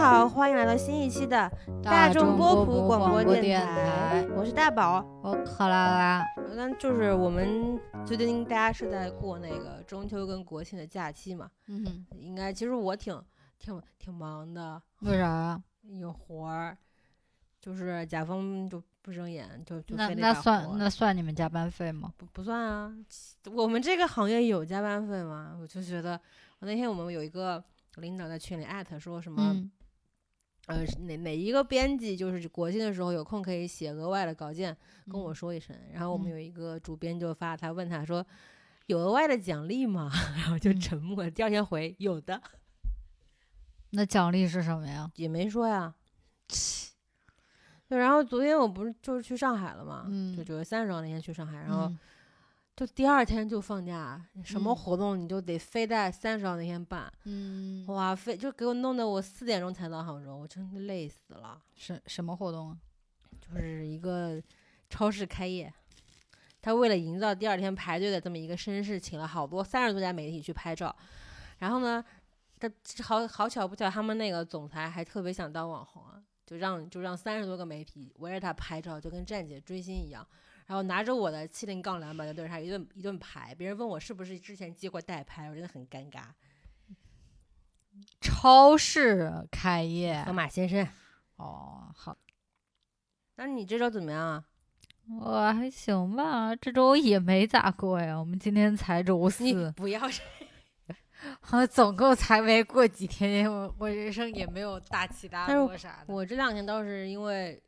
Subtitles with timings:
[0.00, 5.04] 好，欢迎来到新一期的大众波普广播电台，我是大宝。
[5.22, 6.26] 我克拉拉，
[6.56, 13.22] 那就是我们最近大家是在过那个中秋跟国庆的假期嘛，嗯哼，应该其实我挺
[13.58, 15.62] 挺挺忙的，为啥呀？
[15.82, 16.74] 有活儿，
[17.60, 22.10] 就是甲方就不睁眼，就就那那算那算你们加班费吗？
[22.16, 22.90] 不不算啊，
[23.52, 25.58] 我们这个行业有加班费吗？
[25.60, 26.18] 我就觉得，
[26.60, 27.62] 我那天我们有一个
[27.96, 29.70] 领导在群里艾特说什么，嗯
[30.70, 34.76] 呃，哪哪一个编辑就是国庆的时候有空可以写额外的稿件
[35.10, 35.76] 跟我嗯说一声。
[35.92, 38.24] 然后我们嗯有一个主编就发他问他说，
[38.86, 40.10] 有额外的奖励吗？
[40.36, 41.30] 然后就嗯沉默了。
[41.30, 42.40] 第二天回有的，
[43.90, 45.10] 那奖励是什么呀？
[45.16, 45.94] 也没说呀。
[47.88, 50.02] 对，然后昨天我不是就是去上海了嘛，
[50.36, 51.98] 就嗯九月三十号那天去上海，然后嗯
[52.80, 61.60] 就第二天就放假，什么嗯活动你就得非在三十号那天办，嗯，哇，非就给我弄得我四点钟才到杭州，我真的累死了。
[61.76, 62.78] 什什么活动啊？
[63.38, 64.42] 就是一个
[64.88, 65.70] 超市开业，
[66.62, 70.96] 他为了营造第二天排队的这么一个声势，请了好多三十多家媒体去拍照。
[71.58, 72.02] 然后呢，
[72.58, 72.72] 他
[73.02, 80.26] 好好巧不巧，他们那个总裁还特别想当网红啊，就让就让三十多个媒体围着他拍照，就跟站姐追星一样。
[80.70, 86.20] 然后拿着我的七零杠两百的对着他一顿一顿排，别人问我是不是之前接过代拍，我真的很尴尬。
[88.20, 90.86] 超市开业河马先生，
[91.34, 92.16] 哦，好，
[93.34, 94.44] 那你这周怎么样啊？
[95.20, 98.16] 我还行吧，这周也没咋过呀。
[98.16, 100.22] 我们今天才周你四，不要这
[101.40, 106.14] 好 总共才没过几天，我我人生也没有大起大落啥的。
[106.14, 107.60] 我这两天倒是因为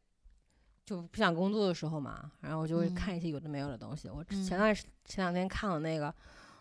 [0.84, 4.08] 就不想工作的时候嘛，然后我就会嗯看一些有的没有的东西。
[4.08, 6.12] 我嗯前段时前两天看了那个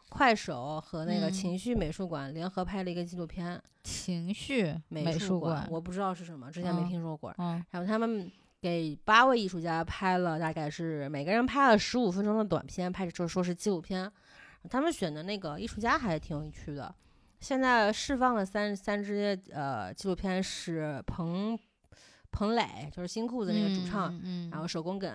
[0.09, 7.33] 快手和那个嗯情绪美术馆联合拍了一个纪录片情绪美术馆，我不知道是什么，之前没嗯听说过。
[7.37, 14.11] 嗯然后他们给八位艺术家拍了，大概是每个人拍了十五分钟的短片，拍就说是纪录片。
[14.69, 16.93] 他们选的那个艺术家还挺有趣的。
[17.39, 21.57] 现在释放了三三支呃纪录片是彭
[22.31, 25.13] 彭磊，就是新裤子那个主唱，嗯，然后手工梗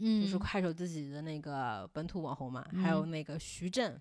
[0.00, 3.10] 嗯，就是快手自己的那个本土网红嘛，还有嗯。
[3.10, 4.00] 那个徐震，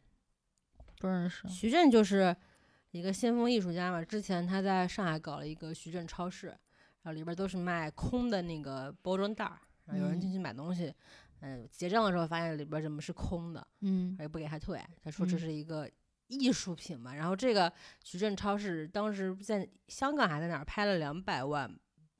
[0.99, 1.47] 不认识。
[1.47, 2.35] 徐震就是
[2.91, 10.21] 一个先锋艺术家嘛，之前他在上海搞了一个徐震超市，然后里边都是卖空的那个包装袋儿，然后有人嗯。
[10.21, 10.93] 进去买东西，
[11.41, 14.15] 嗯、结账的时候发现里边怎么是空的，嗯。
[14.19, 15.39] 也不给他退，他说这嗯。
[15.39, 15.89] 是一个
[16.27, 17.13] 艺术品嘛。
[17.13, 17.71] 然后这个
[18.05, 21.69] 徐震超市当时在香港还在哪儿拍了两百万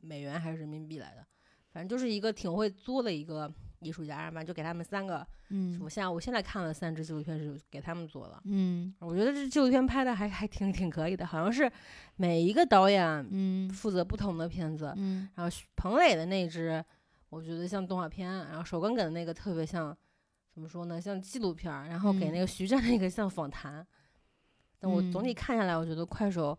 [0.02, 1.26] 美元还是人民币来的，
[1.72, 5.26] 反正就是一个挺会作的一个艺术家嘛，就给他们三个。
[5.52, 11.72] 嗯我现在我现在看了三支纪录片是给他们做了，嗯我觉得这纪录片拍的还还挺挺可以的，好像是
[12.18, 14.94] 每一个导演嗯负责不同的片子。
[14.96, 16.84] 嗯然后徐彭磊的那支，
[17.30, 19.98] 我觉得像动画片，然后手耿耿的那个特别像，
[20.54, 23.86] 怎么说呢，像纪录片儿，然后给嗯那个徐峥那个像访谈。
[24.80, 26.58] 但我总体嗯看下来，我觉得快手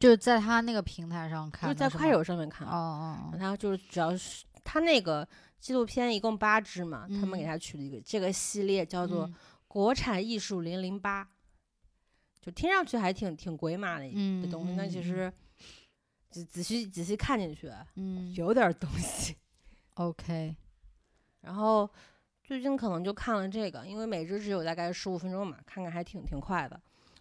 [0.00, 5.28] 就在他那个平台上看就在快手上面看，哦哦哦，他就是只要是他那个
[5.58, 7.46] 纪录片一共八支嘛，他们给嗯。
[7.46, 9.34] 他取了一个这个系列叫做嗯
[9.68, 11.28] “国产艺术零零八”，
[12.40, 15.30] 就听上去还挺挺鬼马的一东西，但其实
[16.30, 18.34] 仔仔细仔细看进去，嗯。
[18.34, 19.36] 有点东西。
[19.96, 20.56] ，OK，
[21.42, 21.88] 然后
[22.42, 26.80] 最近可能就看了这个，因为每支只有大概十五分钟嘛，看看还挺挺快的。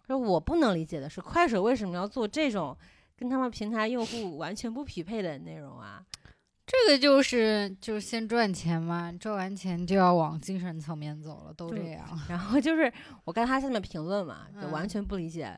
[0.09, 2.75] 就我不能理解的是，快手为什么要做这种
[3.15, 6.03] 跟他们平台用户完全不匹配的内容啊？
[6.65, 12.07] 这个就是就是先赚钱嘛，赚完钱就要往精神层面走了，都这样。
[12.27, 12.91] 然后就是
[13.23, 15.55] 我看他下面评论嘛，就完嗯全不理解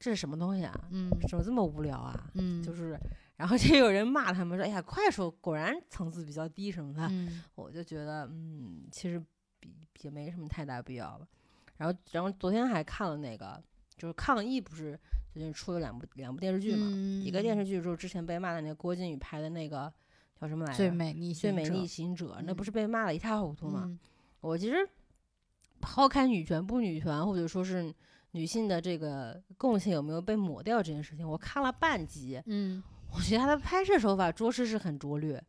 [0.00, 0.74] 这是什么东西啊？
[0.90, 2.30] 嗯怎么这么无聊啊？
[2.34, 2.98] 嗯，就是，
[3.36, 7.06] 然后就有人骂他们说：“哎呀，快手果然层次比较低什么的。
[7.12, 9.22] 嗯我就觉得，嗯，其实
[9.60, 9.72] 比
[10.02, 11.26] 也没什么太大必要吧。
[11.76, 13.60] 然后，然后昨天还看了那个，
[13.96, 14.98] 就是抗疫不是
[15.32, 16.86] 最近出了两部两部电视剧嘛？
[17.24, 19.92] 一个电视剧就是之前被骂的那个郭靖宇拍的那个
[20.40, 20.76] 叫什么来着？
[20.76, 23.82] 最美逆最美行者逆行者，那不嗯是被骂的一塌糊涂吗？
[23.86, 23.98] 嗯
[24.40, 24.76] 我其实
[25.80, 27.94] 抛开女权不女权，或者说是
[28.32, 35.42] 女性的这个贡献有没有被抹掉这件事情，我看了半集，嗯，我觉得他的拍摄手法着实是很拙劣。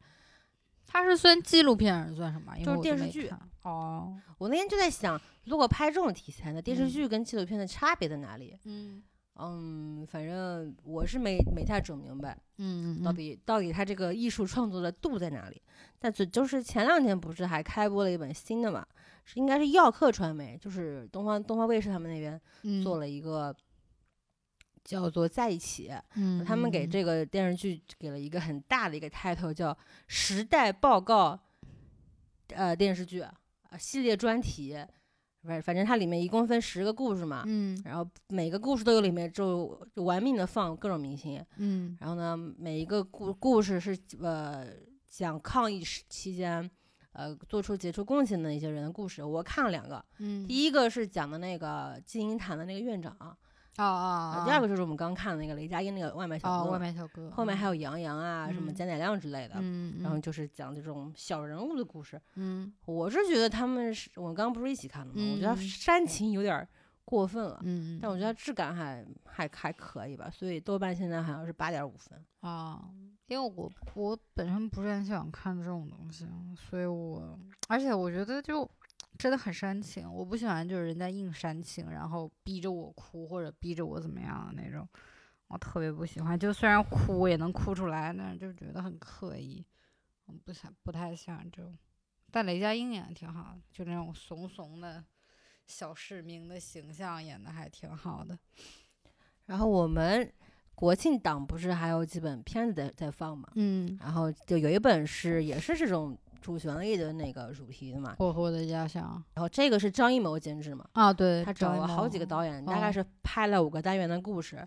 [0.96, 2.58] 它是算纪录片还是算什么？
[2.58, 3.30] 因就是电视剧
[3.64, 8.58] 哦，我那天就在想，如果拍这种题材的电视嗯剧跟纪录片的差别在哪里？
[8.64, 9.04] 嗯
[9.38, 15.62] 嗯，反正我是没没太整明白，嗯，到底到底他这个艺术创作的度在哪里？
[16.00, 18.86] 但就就是前两天不是还开播了一本新的嘛，
[19.26, 22.40] 是应该是耀客传媒，就是东方东方卫视他们那边
[22.82, 23.54] 做了了一个
[24.86, 25.90] 叫做《在一起》。
[26.16, 29.74] 嗯，他们给嗯这个电视剧给了一个很大的一个 title，叫
[30.08, 31.38] 《时代报告》
[32.56, 34.78] 呃电视剧呃系列专题。
[35.48, 44.66] 反反正它里面一共分十个故事嘛，嗯然后每个故事都有里面就就玩命的放各种明星，嗯然后呢，每一个故故事是呃
[45.08, 46.68] 讲抗疫时期间
[47.12, 49.24] 呃做出杰出贡献的一些人的故事。
[49.24, 53.16] 我看了两个，嗯，第一个是讲的那个金银潭的那个院长，
[53.78, 58.76] 哦哦呃，第二个就是我们刚看的那个雷佳音那个外卖小哦，哥，外卖小哥，后面还有杨洋啊，什么嗯。
[58.76, 59.56] 贾乃亮之类的。
[59.60, 62.74] 嗯，然后就是讲这种小人物的故事，嗯。
[62.86, 65.22] 我是觉得他们是我们刚刚不是一起看的吗？
[65.34, 66.68] 我觉得嗯煽情有点儿
[67.04, 72.24] 过分了，嗯，但我觉得质感还还还可以吧，所以豆瓣现在好像是八点五分。
[72.42, 72.90] 啊，
[73.28, 77.38] 因为我我本身不是很喜欢看这种东西，所以我
[77.68, 78.70] 而且我觉得就
[79.18, 84.88] 真的很煽情，我不喜欢就是人家硬煽情，然后逼着我哭或者逼着我怎么样的那种，
[85.48, 86.38] 我特别不喜欢。
[86.38, 89.66] 就虽然哭我也能哭出来，但是就觉得很刻意，
[90.26, 91.78] 我不想不太喜欢这种。
[92.32, 95.04] 但雷佳音演的挺好的，就那种怂怂的
[95.68, 98.38] 小市民的形象演的还挺好的。
[99.46, 100.30] 然后我们
[100.74, 103.48] 国庆档不是还有几本片子在在放嘛？
[103.56, 108.14] 嗯，然后就有一本是也是这种主旋律的那个主题的嘛。
[108.20, 109.02] 火火的家乡
[109.34, 114.64] 然后这个是张艺谋监制嘛，啊，对，他找了好几个导演，大概哦是拍了五个单元的故事。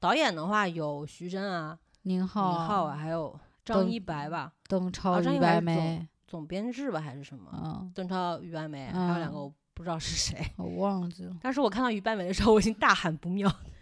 [0.00, 7.50] 导演的话有徐峥啊、宁宁浩浩啊，还有张一白吧，邓超、于张一白是白眉，总编制吧还是什么？
[7.62, 10.42] 嗯，邓超、于白眉，还有两个嗯我不知道是谁。
[10.56, 11.36] 我忘记了。
[11.42, 13.54] 当时我看到于白眉的时候，我已经大喊不妙，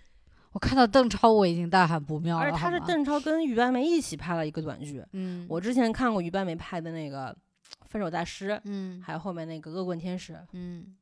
[0.56, 2.44] 我看到邓超，我已经大喊不妙了。
[2.44, 5.04] 而且他是，邓超跟于白眉一起拍了一个短剧。
[5.12, 7.30] 嗯，我之前看过于白眉拍的那个
[7.84, 10.96] 《分手大师》，嗯还有后面那个《恶棍天使》，嗯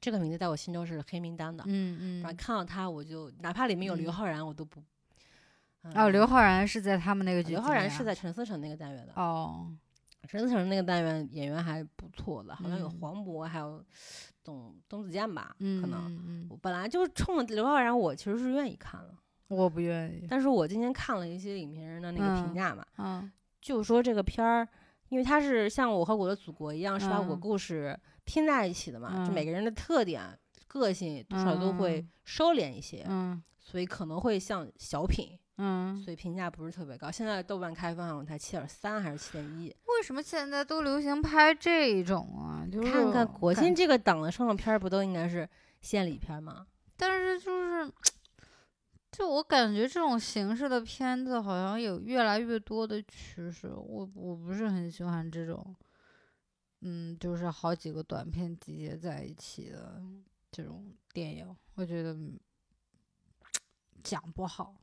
[0.00, 1.62] 这个名字在我心中是黑名单的。
[1.66, 2.22] 嗯嗯。
[2.22, 4.82] 然后看到他，我就哪怕里面有刘嗯昊然，我都不。
[5.94, 7.50] 哦，刘嗯昊然是在他们那个剧。
[7.50, 8.02] 刘昊然是。
[8.02, 9.12] 在陈思诚那个单元的。
[9.16, 9.70] 哦，
[10.26, 12.98] 陈思诚那个单元演员还不错的，好像有嗯。
[13.00, 13.84] 黄渤，还有
[14.44, 16.04] 董董子健吧，嗯，可能。
[16.06, 19.14] 嗯嗯，我本来就冲着刘昊然，我其实是愿意看了，
[19.48, 20.26] 我不愿意。
[20.28, 23.32] 但是我今天看了一些影评人的那个评嗯价嘛，嗯。
[23.60, 24.68] 就说这个片儿，
[25.08, 27.40] 因为它是像《我和我的祖国》一样，是把五个嗯。
[27.40, 29.46] 故事拼在一起的嘛，就每嗯。
[29.46, 30.22] 个人的特点、
[30.66, 32.08] 个性多少都会嗯。
[32.24, 33.42] 收敛一些，嗯。
[33.58, 36.02] 所以可能会像小品，嗯。
[36.02, 37.10] 所以评价不是特别高。
[37.10, 39.68] 现在豆瓣开分好像才七点三还是七点一。
[39.86, 42.66] 为什么现在都流行拍这种啊？
[42.70, 45.48] 就是看看国庆这个档的上的片儿，不都应该是
[45.80, 46.66] 献礼片儿吗？
[46.98, 47.92] 但是就是，
[49.12, 55.74] 就我感觉这种形式的片子好像有越来越多的趋势，我我不是很喜欢这种，
[56.80, 60.02] 嗯，就是好几个短片集结在一起的
[60.50, 62.38] 这种电影，我觉得嗯
[64.02, 64.74] 讲不好。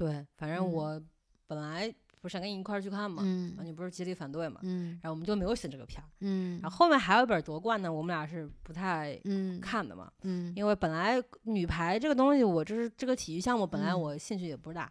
[0.00, 0.72] 对，反正嗯。
[0.72, 1.02] 我
[1.46, 4.98] 本来不是想跟你一块儿去看嘛，嗯然后你不是极力反对嘛，嗯。
[5.02, 6.08] 然后我们就没有选这个片儿。
[6.20, 9.60] 嗯，然后后面还有一本夺冠呢，我们俩是不太嗯。
[9.60, 10.50] 看的嘛，嗯。
[10.56, 14.00] 因为本来女排这个东西，我就是这个体育项目，本来嗯。
[14.00, 14.90] 我兴趣也不是大，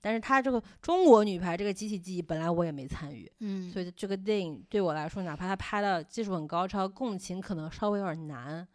[0.00, 8.66] 但是它这个中国女排这个集体记忆，本来我也没参与，嗯，所以这个电影对我来说，哪怕它拍的技术很高超，共情可能稍微有点难，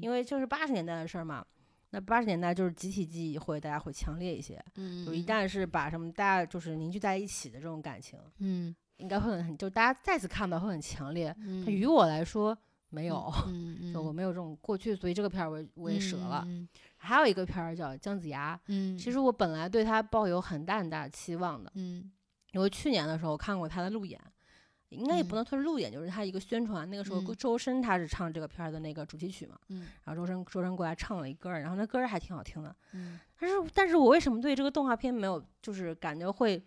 [0.00, 1.44] 因为为就是八十年代的事儿嘛。
[1.94, 8.74] 那八十年代就是集体记忆会大家会强烈一些，嗯就一旦是把什么大家就是凝聚在一起的这种感情，嗯。
[8.98, 11.34] 应该会很就大家再次看到会很强烈。
[11.66, 12.56] 于我来说
[12.90, 14.12] 没有，嗯 嗯就我。
[14.12, 16.44] 没有这种过去，所以这个片儿我我也舍了。
[16.46, 16.68] 嗯。
[16.96, 19.10] 还有一个片儿叫《姜子牙》，嗯，其。
[19.10, 22.10] 实我本来对他抱有很大很大的期望的，嗯。
[22.52, 24.20] 因为去年的时候看过他的路演，
[24.94, 26.88] 应该也不嗯能说是路演，就是他一个宣传。
[26.88, 32.74] 那个时候嗯周深他是唱这个片儿的那个主题曲嘛，嗯然后周深周深过来唱了一歌儿，然后那歌儿还挺好听的。
[32.92, 36.62] 嗯但是但是我为什么对这个动画片没有就是感觉会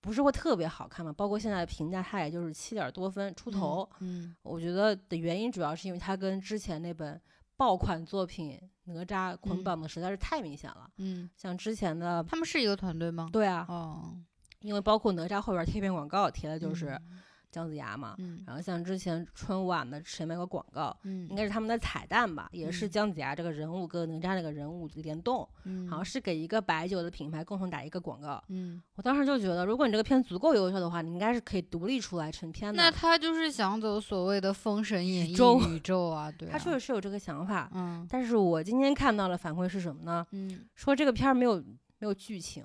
[0.00, 1.12] 不是会特别好看嘛？
[1.12, 3.88] 包括现在的评价，它也就是七点多分出头。
[4.00, 7.20] 嗯我觉得的原因主要是因为它跟之前那本
[7.56, 8.52] 爆款作品
[8.92, 10.88] 《哪吒捆嗯绑的实在是太明显了。
[10.98, 13.28] 嗯，像之前的，他们是一个团队吗？
[13.32, 14.14] 对啊，哦，
[14.60, 17.22] 因为包括哪吒后边贴片广告贴的就是嗯
[17.56, 28.42] 姜子牙嘛，嗯然后像之前春晚的前面有个广告，嗯，应该是他们的彩蛋吧，也是嗯姜子牙这个人物跟哪吒那个人物联动，嗯好像是给一个白酒的品牌共同打一个广告。
[28.48, 32.76] 嗯，我当时就觉得，如果你这个片足够优秀的话，你应该是可以独立出来成片的。
[32.82, 40.26] 那他就是想走所谓的封神演义宙宇宙啊，对啊，他确实是有这个想法，嗯但是我今天看到的反馈是什么呢？
[40.32, 41.56] 嗯说这个片儿没有
[41.98, 42.62] 没有剧情，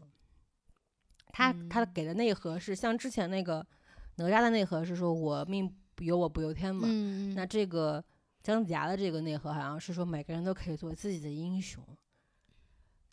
[1.32, 3.66] 他他嗯给的内核是像之前那个
[4.16, 8.04] 哪吒的内核是说我命由我不由天嘛，嗯，那这个
[8.44, 11.84] 姜子牙的这个内核好像是说每个人都可以做自己的英雄。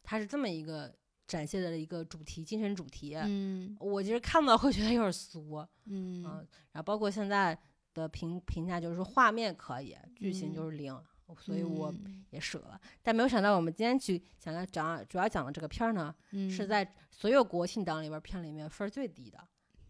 [0.02, 0.94] 他是这么一个
[1.26, 3.14] 展现的一个主题，精神主题。
[3.14, 7.58] 嗯我其实看到会觉得有点俗，嗯嗯，然后包括现在
[7.92, 10.98] 的评评价就是说画面可以，剧情就是零，
[11.38, 12.80] 所以我嗯也舍了。
[13.02, 19.38] 但没有想到我们今天去想要讲主要讲的这个片儿呢，嗯是在所有国庆档里边儿片里面分儿最低的。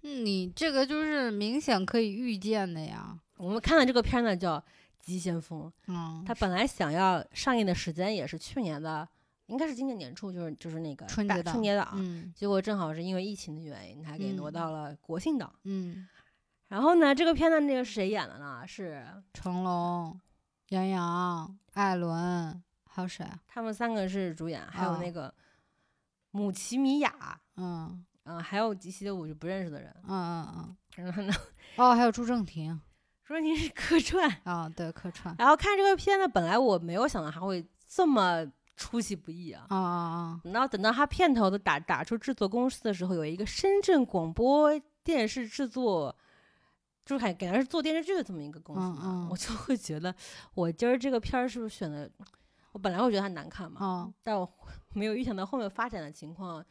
[0.02, 3.19] 嗯你这个就是明显可以预见的呀。
[3.37, 4.59] 我们看的这个片儿呢叫
[4.99, 9.09] 《急先锋》，嗯，它本来想要上映的时间也是去年的，
[9.47, 15.52] 应该是今年年初，就是就是那个春节档春节档，嗯结果正好是因为疫情的原因，它给挪嗯到了国庆档。
[15.64, 16.09] 嗯，
[16.69, 18.64] 然后呢，这个片呢，那个是谁演的呢？
[18.67, 20.21] 是成龙、
[20.71, 23.40] 杨洋、艾伦，还有谁啊？
[23.47, 25.33] 他们三个是主演，还有哦那个
[26.33, 29.95] 姆奇米娅，嗯嗯、还有一些我就不认识的人。
[30.07, 30.77] 嗯嗯嗯。
[30.97, 31.33] 然后呢，
[31.77, 32.79] 哦，还有朱正廷
[33.25, 34.29] 朱正廷是客串。
[34.45, 35.35] 啊，对，客串。
[35.39, 39.67] 然后看这个片呢，本来我没有想到他会这么出其不意啊。
[39.69, 40.41] 啊啊啊！
[40.45, 44.71] 然后等到他片头的打打出制作公司的时候，有一个深圳广播
[45.03, 46.15] 电视制作，
[47.05, 50.15] 就是感感觉是做电视剧的这么一个公司嘛，嗯嗯我就会觉得
[50.55, 52.11] 我今儿这个片儿是不是选的？
[52.73, 54.49] 我本来会觉得它难看嘛，啊但我
[54.93, 56.65] 没有预想到后面发展的情况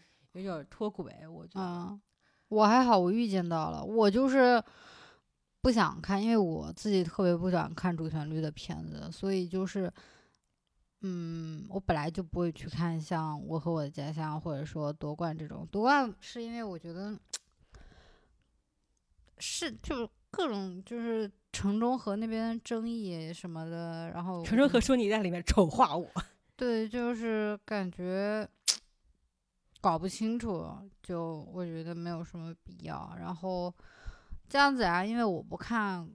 [0.43, 1.65] 有点脱轨，我觉得。
[1.65, 1.99] 啊！
[2.49, 4.63] 我还好，我预见到了，我就是
[5.61, 9.91] 不想看，因为我自己特别不想看主旋律的片子，所以就是，
[11.01, 15.67] 嗯，我本来就不会去看像《我和我的家乡》或者说夺冠这种。
[15.69, 17.19] 夺冠是因为我觉得
[19.39, 26.09] 是就是各种就是城中和那边争议什么的，然后城中和说你在里面丑化我，
[26.55, 28.47] 对，就是感觉
[29.87, 30.67] 搞不清楚，
[31.01, 33.15] 就我觉得没有什么必要。
[33.17, 33.73] 然后
[34.49, 36.05] 这样子啊，因为我不看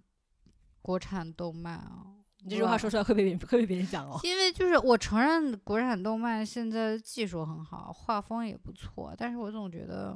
[0.83, 2.05] 国产动漫啊，
[2.41, 4.21] 你这句话说出来会被别人会被别人讲哦。
[4.25, 10.15] 因为就是我承认国产动漫现在技术很好，画风也不错，但是我总觉得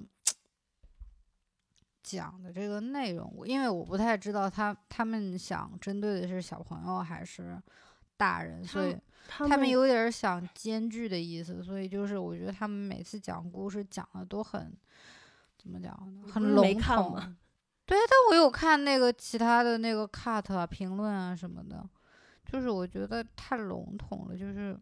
[2.03, 7.59] 讲的这个内容，因为我不太知道他他们想针对的是小朋友还是
[8.19, 8.95] 大人，所以
[9.29, 14.73] 他他们有点儿想兼具的意思，所以就是我觉得他们每次讲故事讲的都很
[15.59, 15.93] 怎么讲
[16.23, 16.33] 呢？
[16.33, 17.37] 很笼统。
[17.85, 21.89] 对，但我有看那个其他的那个 cut 啊、评论啊什么的，
[22.45, 24.77] 就是我觉得太笼统了，就是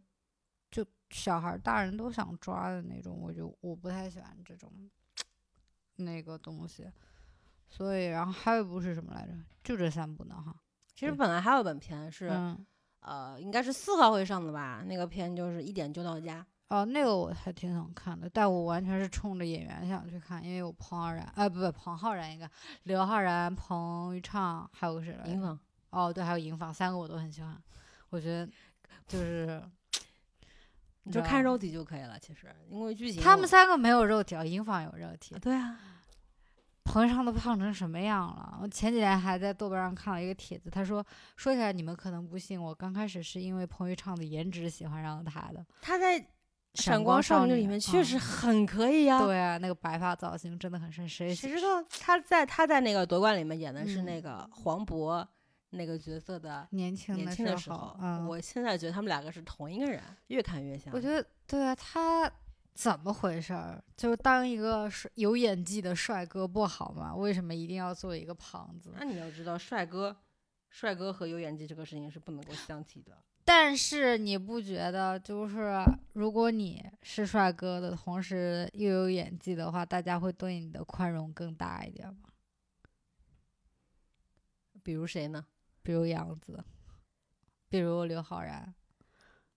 [0.70, 4.72] 就小孩儿、大人都想抓的那种，我就我不太喜欢这种
[5.96, 6.90] 那个东西。
[7.68, 9.32] 所以，然后还有一部是什么来着？
[9.62, 10.54] 就这三部呢，哈。
[10.94, 12.64] 其实本来还有本片是、嗯，
[13.04, 14.82] 呃，应该是四号会上的吧？
[14.86, 16.44] 那个片就是一点就到家。
[16.68, 22.50] 哦，那个我还挺想看的，但我完全是冲着演员想去看，因为有彭浩然，啊，不不，彭浩然应该，
[22.84, 25.30] 刘昊然、彭昱畅，还有个谁来着？
[25.30, 25.58] 银坊，
[25.90, 27.54] 哦，对，还有银坊，三个我都很喜欢。
[28.08, 28.50] 我觉得
[29.06, 29.62] 就是
[31.02, 32.18] 你就看肉体就可以了。
[32.18, 35.36] 其实因为剧情他们三个没有肉体，哦，银坊有肉体。
[35.40, 35.78] 对啊，
[36.84, 38.58] 彭昱畅都胖成什么样了？
[38.62, 41.04] 我前几天还在豆瓣上看到一个帖子，他说
[41.36, 45.64] 说起来你们可能不信，我刚开始是因为彭昱畅的颜值喜欢上了他的。
[45.80, 46.20] 他在
[46.74, 55.26] 《闪闪光光少女》里面确嗯实很可以呀、对啊，那个白发造型真的很深，谁谁知道他在他在那个夺冠里面演的是嗯那个黄渤
[55.70, 60.92] 那个角色的年轻年轻的时候候，，嗯，我现在觉得他们两个是同一个人，越看越像。
[60.92, 62.30] 我觉得对啊，他
[62.74, 63.82] 怎么回事儿？
[63.96, 67.14] 就当一个帅有演技的帅哥不好吗？
[67.14, 68.92] 为什么一定要做一个胖子？
[68.98, 70.16] 那你要知道，帅哥，
[70.68, 73.16] 帅哥和有演技这个事情是不能够相提的。
[73.46, 75.80] 但是你不觉得，就是
[76.14, 82.30] 如果你是帅哥的同时又有演技的话，大家会对你的宽容更大一点吗？
[84.82, 85.46] 比如谁呢？
[85.82, 86.64] 比如杨紫，
[87.68, 88.74] 比如刘昊然，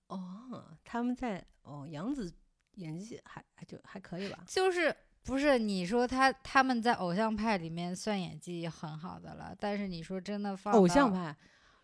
[0.07, 2.33] 哦，他们在哦，杨紫
[2.77, 4.43] 演技还还就还可以吧？
[4.47, 11.35] 就是不是你说他他们在偶像派里面算演技很好的了，但是你说真的放，偶像派。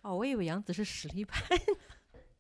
[0.01, 1.41] 哦，我以为杨紫是实力派，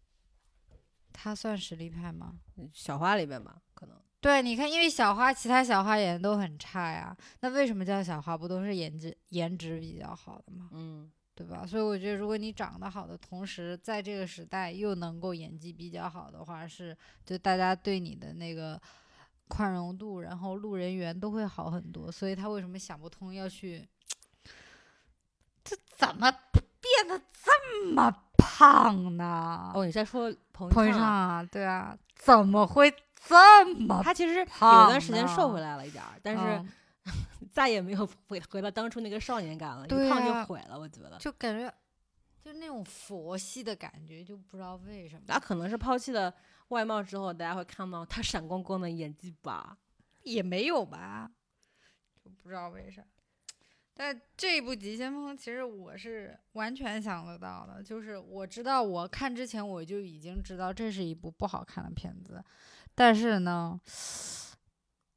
[1.13, 2.39] 他算实力派吗？
[2.73, 3.97] 小花里边吧，可能。
[4.19, 8.37] 对，你看，因为小花其他小花演的都很差呀，那为什么叫小花？
[8.37, 10.69] 不都是颜值颜值比较好的吗？
[10.73, 11.65] 嗯，对吧？
[11.65, 18.79] 所以我觉得，如果你长得好的同时，在这个时代又能够演技比较好的话，是就大家对你的那个
[19.47, 22.11] 宽容度，然后路人缘都会好很多。
[22.11, 23.87] 所以他为什么想不通要去？
[25.63, 29.71] 这怎么变得这么胖呢？
[29.73, 31.37] 哦，你在说彭彭昱畅啊？
[31.37, 34.01] 啊，对啊，怎么会这么？
[34.03, 36.69] 他其实有胖段时间瘦回来了一点儿，但是嗯
[37.51, 41.17] 再也没有回回到当初那个少年感了，对一胖就啊毁了，我觉得。
[41.19, 41.73] 就感觉
[42.41, 45.21] 就那种佛系的感觉，就不知道为什么。
[45.27, 46.33] 那可能是抛弃了
[46.69, 49.77] 外貌之后，大家会看到他闪光光的演技吧？
[50.23, 51.29] 也没有吧，
[52.23, 53.03] 就不知道为啥。
[53.93, 62.43] 但这部《急先锋》其实我是完全想得到的，就是我知道我看之前我就已经知道这是一部不好看的片子，
[62.95, 63.79] 但是呢，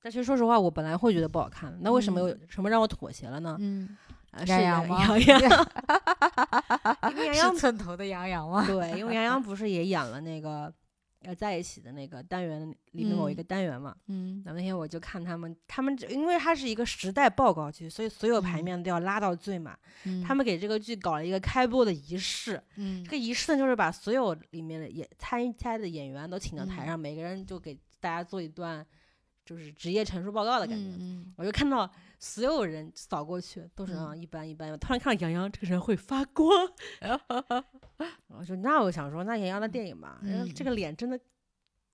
[0.06, 3.56] 但其实说实话，我本来会觉得不好看，那为什么嗯有什么让我妥协了呢？
[3.58, 3.96] 嗯，
[4.30, 5.04] 啊 是杨洋吗？
[5.04, 5.68] 杨洋，
[7.10, 8.62] 因为杨洋是寸头的杨洋吗？
[8.70, 10.72] 对，因为杨洋不是也演了那个
[11.24, 13.96] 呃在一起的那个单元里面某一嗯个单元嘛？
[14.06, 19.76] 嗯那那天我就看他们，他们这因为它是一个时代报告剧，所以所有排嗯面都要拉到最满。
[20.04, 28.86] 嗯，他们给这个剧搞了一个开播的仪式，嗯这个仪式呢就是把所有里面的演参加的演员都请到台嗯上，每个人就给大家做一段
[29.46, 30.96] 就是职业陈述报告的感觉。
[31.00, 34.20] 嗯我就看到所有人扫过去都是啊、嗯。
[34.20, 36.48] 一般一般，突然看到杨洋这个人会发光，
[38.28, 40.52] 我说那我想说那杨洋的电影吧，嗯。
[40.54, 41.18] 这嗯个脸真的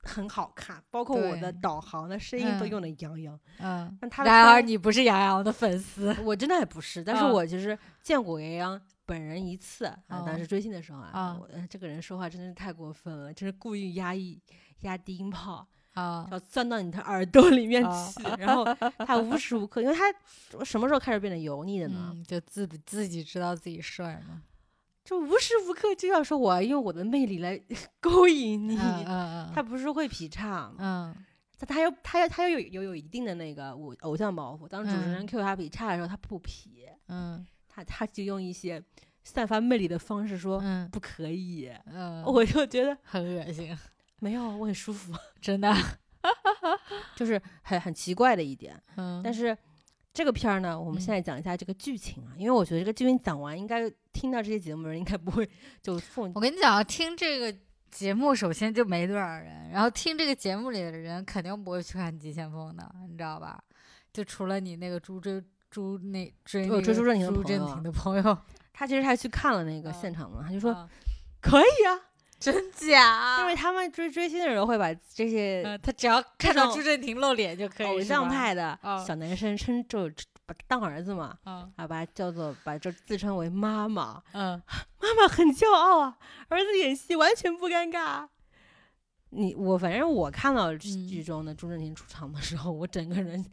[0.04, 3.38] 很好看，包括我的导航的声音都嗯用的杨洋。
[3.58, 6.12] 嗯但他然而你不是杨洋的粉丝。
[6.24, 14.40] 我真的还不是，但是嗯我其实见过杨洋本人一次啊，当时哦追星的时候啊，啊这个人说话真的是太过分了，真是故意压抑
[14.80, 16.28] 压低音炮，啊。
[16.30, 18.12] 要钻到你的耳朵里面啊。
[18.16, 18.64] 去，然后
[19.06, 22.10] 他无时无刻，因为他什么时候开始变得油腻的呢？
[22.14, 24.42] 嗯，就自自己知道自己帅吗。
[25.04, 27.60] 就无时无刻就要说我要用我的魅力来
[28.00, 30.74] 勾引你，嗯嗯他不是会劈叉吗？
[30.78, 31.16] 嗯。
[31.58, 35.26] 他他又他又他又有有有一定的那个偶偶像包袱，当主持人嗯。
[35.26, 37.44] Q 他劈叉的时候，他不劈，嗯。
[37.68, 38.82] 他他就用一些
[39.24, 40.88] 散发魅力的方式说、嗯。
[40.90, 43.76] 不可以，嗯，我就觉得很恶心，
[44.22, 45.12] 没有，我很舒服，
[45.42, 45.74] 真的。
[47.16, 48.80] 就是很很奇怪的一点。
[48.96, 49.56] 嗯，但是
[50.14, 55.48] 这个片儿呢，我们现在讲一下这个剧情啊，因为我觉得这个剧情讲完，应该听到这些节目的人应该不会
[55.82, 57.52] 就奉我跟你讲，听这个
[57.90, 63.60] 节目首先就没多少人，然后听这个节目里的人肯定不会去看《急先锋》的，你知道吧？
[64.12, 68.38] 就除了你那个朱追朱那追那追朱正廷的朋友啊正廷的朋友，
[68.72, 70.88] 他其实还去看了那个嗯现场嘛，他就说、啊
[71.40, 71.98] 可以啊，
[72.42, 73.40] 真假？
[73.40, 80.10] 因为他们追追星的人会把这些呃他只要看到朱正廷露脸就可以，偶像派的啊小男生称就
[80.44, 81.72] 把当儿子嘛，嗯。
[81.76, 84.60] 啊，把他叫做把这自称为妈妈，嗯。
[85.00, 88.28] 妈妈很骄傲啊，儿子演戏完全不尴尬。
[89.30, 93.44] 你我反正我看到剧嗯中的朱正廷出场的时候，我整个人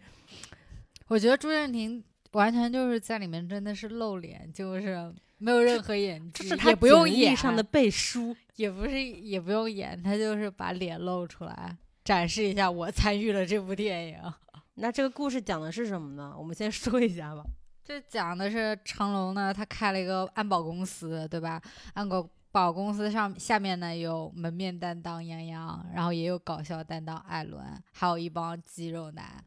[1.07, 8.35] 我觉得朱正廷完全就是在里面真的是露脸，就是没有任何演技，就是他也不用演上的背书。
[8.55, 14.17] 也不是也不用演，他就是把脸露出来，展示一下我参与了这部电影。
[14.75, 16.35] 那这个故事讲的是什么呢？
[16.37, 17.41] 我们先说一下吧。
[17.85, 21.61] 这讲的是成龙呢，他开了一个安保公司，对吧？
[21.93, 29.41] 安保保公司上下面呢有门面担当杨洋，然后也有搞笑担当艾伦，还有一帮肌肉男，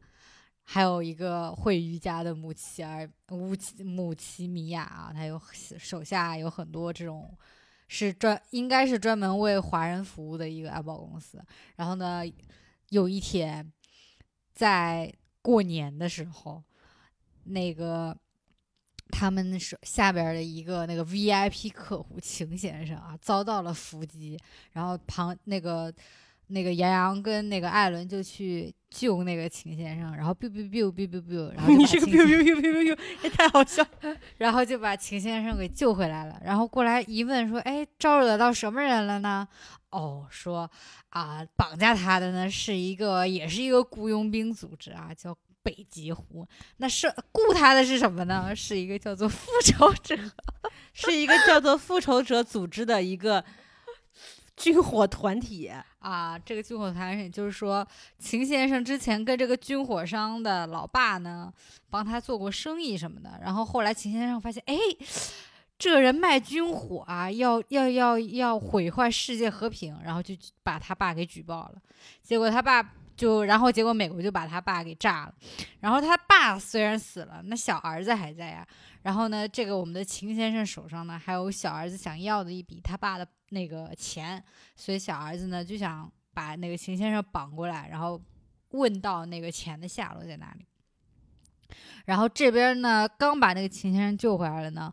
[0.63, 5.39] 还有一个会瑜伽的母骑儿母骑母骑米娅啊，他有
[5.77, 7.37] 手下有很多这种。
[7.89, 11.39] 是专应该是专门为华人服务的一个安保公司。
[11.75, 12.23] 然后呢，
[12.89, 13.71] 有一天
[14.51, 16.63] 在过年的时候，
[17.43, 18.17] 那个
[19.09, 24.39] 他们是下边的一个那个 VIP 客户秦先生啊，遭到了伏击，
[24.71, 25.93] 然后旁那个
[26.53, 34.15] 那个杨洋跟那个艾伦就去救那个秦先生，然后 biu biu biu biu biu biu，然后你这个 biu biu biu biu biu biu 也太好笑了。
[34.37, 36.39] 然后就把秦先生给救回来了。
[36.45, 39.47] 然后过来一问说：“哎，招惹到什么人了呢？”
[39.89, 40.69] 哦，说
[41.09, 46.47] 啊，绑架他的呢是一个，也是一个雇佣兵组织啊，叫北极狐。
[46.77, 48.55] 那是雇他的是什么呢？
[48.55, 50.15] 是一个叫做复仇者。
[50.93, 53.43] 是一个叫做复仇者组织的一个
[54.55, 55.71] 军火团体。
[56.03, 57.87] 啊，这个军火团也就是说，
[58.19, 61.51] 秦先生之前跟这个军火商的老爸呢，
[61.89, 63.39] 帮他做过生意什么的。
[63.41, 64.75] 然后后来秦先生发现，哎，
[65.79, 71.75] 这人卖军火啊，要要要要毁坏世界和平，然后就把他爸给举报了。
[72.21, 72.83] 结果他爸
[73.15, 75.33] 就，然后结果美国就把他爸给炸了。
[75.79, 78.67] 然后他爸虽然死了，那小儿子还在呀。
[79.03, 84.43] 然后呢，这个我们的秦先生手上呢，还有小儿子想要的一笔他爸的那个钱。
[84.75, 88.19] 所以小儿子呢就想把那个秦先生绑过来，然后
[88.69, 90.65] 问到那个钱的下落在哪里。
[92.05, 94.91] 然后这边呢刚把那个秦先生救回来了呢，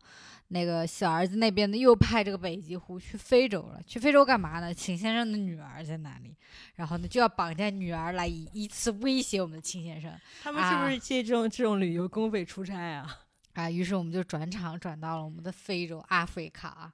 [0.48, 3.80] 那个小儿子那边呢又派这个北极狐去非洲了。
[3.86, 4.74] 去非洲干嘛呢？
[4.74, 6.36] 秦先生的女儿在哪里？
[6.74, 13.18] 然后呢就要绑架女儿来以以此威胁我们的秦先生他们是不是借这种这种旅游公费出差啊？
[13.54, 13.70] 啊。
[13.70, 16.92] 于是我们就转场转到了我们的非洲阿非卡啊。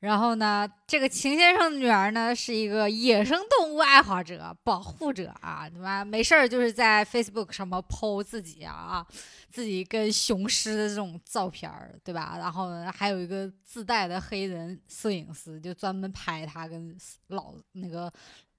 [0.00, 6.04] 然后呢，这个秦先生的女儿呢是一个野生动物爱好者、保护者啊，对吧？
[6.04, 9.04] 没事儿就是在 Facebook 上面 po 自己啊，
[9.48, 12.36] 自己跟雄狮的这种照片儿，对吧？
[12.38, 16.94] 然后呢，还有一个自带的黑人摄影师，就专门拍他跟
[17.28, 18.12] 老那个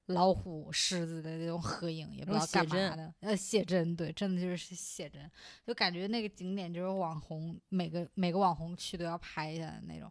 [0.07, 3.13] 老虎、狮子的那种合影，也不知道干嘛的。
[3.19, 5.29] 呃，写真，对，真的就是写真，
[5.65, 10.09] 就感觉那个景点就是网红每个每个网红去都要拍一下的那种。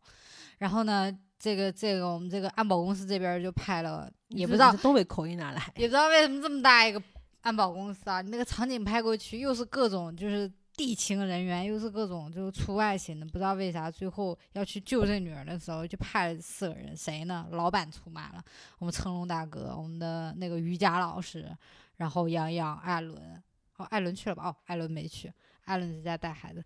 [0.59, 7.02] 然后呢，这个这个我们这个安保公司这边就拍了，也不知道东北口音哪来，也不知道为什么这么大一个
[7.40, 17.46] 安保公司啊，那个场景拍过去又是各种就是地勤人员，又是各种就是出外勤的，不知道为啥最后要去救这女儿的时候就派了四个人，谁呢？
[17.52, 18.44] 老板出马了，
[18.78, 21.50] 我们成龙大哥，我们的那个瑜伽老师，
[21.96, 23.42] 然后杨洋、艾伦，
[23.76, 24.48] 哦，艾伦去了吧？
[24.48, 25.32] 哦，艾伦没去，
[25.64, 26.62] 艾伦在家带孩子。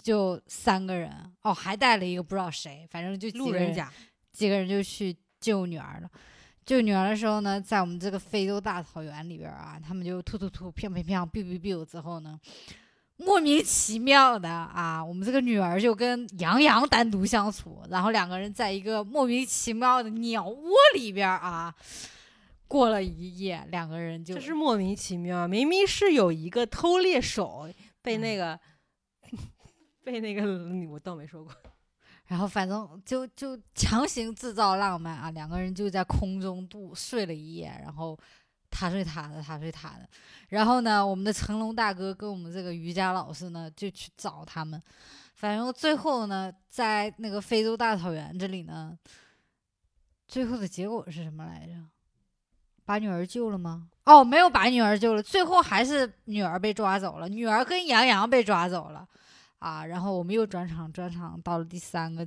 [0.00, 1.10] 就三个人
[1.42, 3.92] 哦，还带了一个不知道谁，反正就路人甲，
[4.30, 6.08] 几个人就去救女儿了。
[6.64, 12.38] 救女儿的时候呢，在我们这个非洲大草原里边啊，他们就突突突，砰砰砰，biu biu biu 之后呢，
[13.18, 21.74] 莫名其妙的啊，我们这个女儿就跟杨洋单独相处，然后两个人在一个莫名其妙的鸟窝里边啊，
[22.66, 27.68] 过了一夜，两个人就这是莫名其妙，明明是有一个偷猎手
[28.00, 28.58] 被那个。
[30.04, 30.42] 被那个
[30.90, 31.52] 我倒没说过，
[32.24, 38.18] 然后反正就就强行制造浪漫啊，两个人就在空中度睡了一夜，然后
[38.70, 40.08] 他睡他的，他睡他的，
[40.48, 44.80] 然后呢，我们的成龙大哥跟我们这个瑜伽老师呢就去找他们，
[45.34, 48.96] 反正最后呢，在那个非洲大草原这里呢，
[50.26, 51.72] 最后的结果是什么来着？
[52.84, 53.88] 把女儿救了吗？
[54.04, 59.06] 哦，没有把女儿救了，最后还是女儿被抓走了，女儿跟杨洋被抓走了。
[59.58, 62.26] 啊，然后我们又转场，转场到了第三个，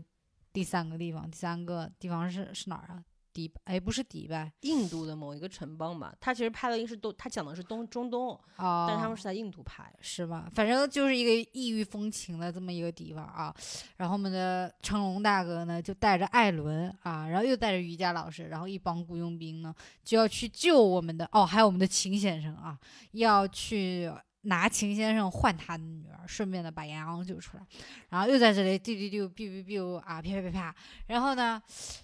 [0.51, 3.01] 第三个地方，第三个地方是是哪儿啊？
[3.33, 6.13] 迪，哎，不是迪拜，印度的某一个城邦吧。
[6.19, 10.49] 他其实拍的应是东，他讲的是东中东，但是他们是在印度拍，是吧？
[10.53, 13.53] 反正就是一个异域风情的这么一个地方啊。
[13.97, 22.77] 然后我们的成龙大哥呢，就带着艾伦啊，然后又带着瑜伽老师，然后一帮雇佣兵呢，就要去救我们的哦，还有我们的秦先生啊，
[23.11, 24.11] 要去。
[24.43, 27.63] 拿秦先生换他的女儿，顺便的把杨洋救出来，
[28.09, 30.75] 然后又在这里丢丢丢哔哔哔啊，啪啪啪啪，
[31.07, 31.61] 然后呢，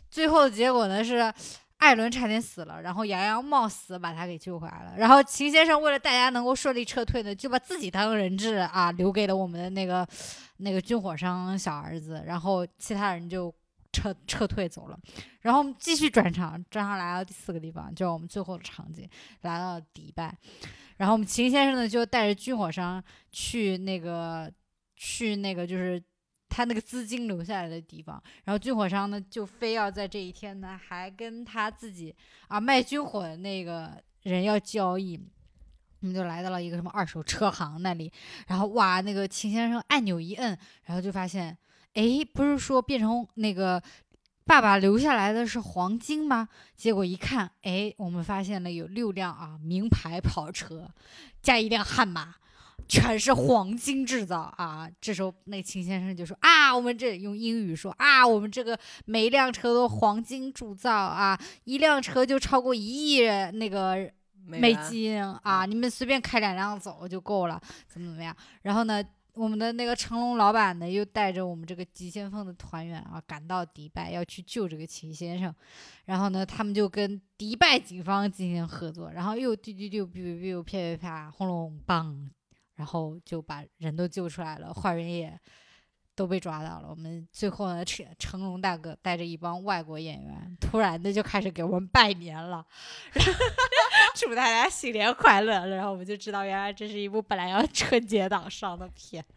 [0.10, 1.34] 最后的结果呢是
[1.78, 10.08] 艾伦差点死了，然后杨洋冒死把他给救回来了，然后秦先生为了大家能够顺利撤退呢，就把自己当人质啊，留给了我们的那个
[10.58, 13.54] 那个军火商小儿子，然后其他人就
[13.92, 15.00] 撤撤退走了，
[15.42, 19.10] 然后继续转场，转场来到第四个地方，就是我们最后的场景，
[19.42, 20.36] 来到迪拜。
[20.98, 24.52] 然后我们秦先生呢，就带着军火商去那个，
[24.96, 26.04] 去那个就是
[26.50, 28.22] 他那个资金留下来的地方。
[28.44, 32.16] 然后军火商呢，就非要在这一天呢，还跟他自己
[32.48, 33.92] 啊卖军火的那个
[34.24, 35.20] 人要交易。
[36.02, 38.12] 我们就来到了一个什么二手车行那里，
[38.48, 41.58] 然后哇，那个秦先生按钮一摁，然后就发现，
[41.94, 43.82] 哎，不是说变成那个。
[44.48, 46.48] 爸爸留下来的是黄金吗？
[46.78, 50.90] 结果一看，哎，我们发现了有六辆啊名牌跑车，
[51.42, 52.36] 加一辆悍马，
[52.88, 54.90] 全是黄金制造啊！
[55.02, 64.10] 这时候那秦先生就说啊，我们这用英语说啊，我们这个每一辆车都黄金铸造啊，一辆车就超过一亿那个
[64.46, 68.34] 美金啊，你们随便开两辆走就够了，怎么怎么样？
[68.62, 69.04] 然后呢？
[69.38, 75.54] 我们的那个成龙老板呢，又带着我们这个急先锋的团员啊，赶到迪拜要去救这个秦先生。
[76.06, 82.30] 然后呢，他们就跟迪拜警方进行合作，然后又丢丢丢，哔哔哔，啪啪啪，轰隆棒，
[82.76, 85.40] 然后就把人都救出来了，坏人也
[86.18, 86.88] 都被抓到了。
[86.90, 92.66] 我们最后呢，成成龙大哥带着一帮外国演员，突然的就开始给我们拜年了。
[94.16, 95.68] 祝大家新年快乐！
[95.68, 99.24] 然后我们就知道，原来这是一部本来要春节档上的片。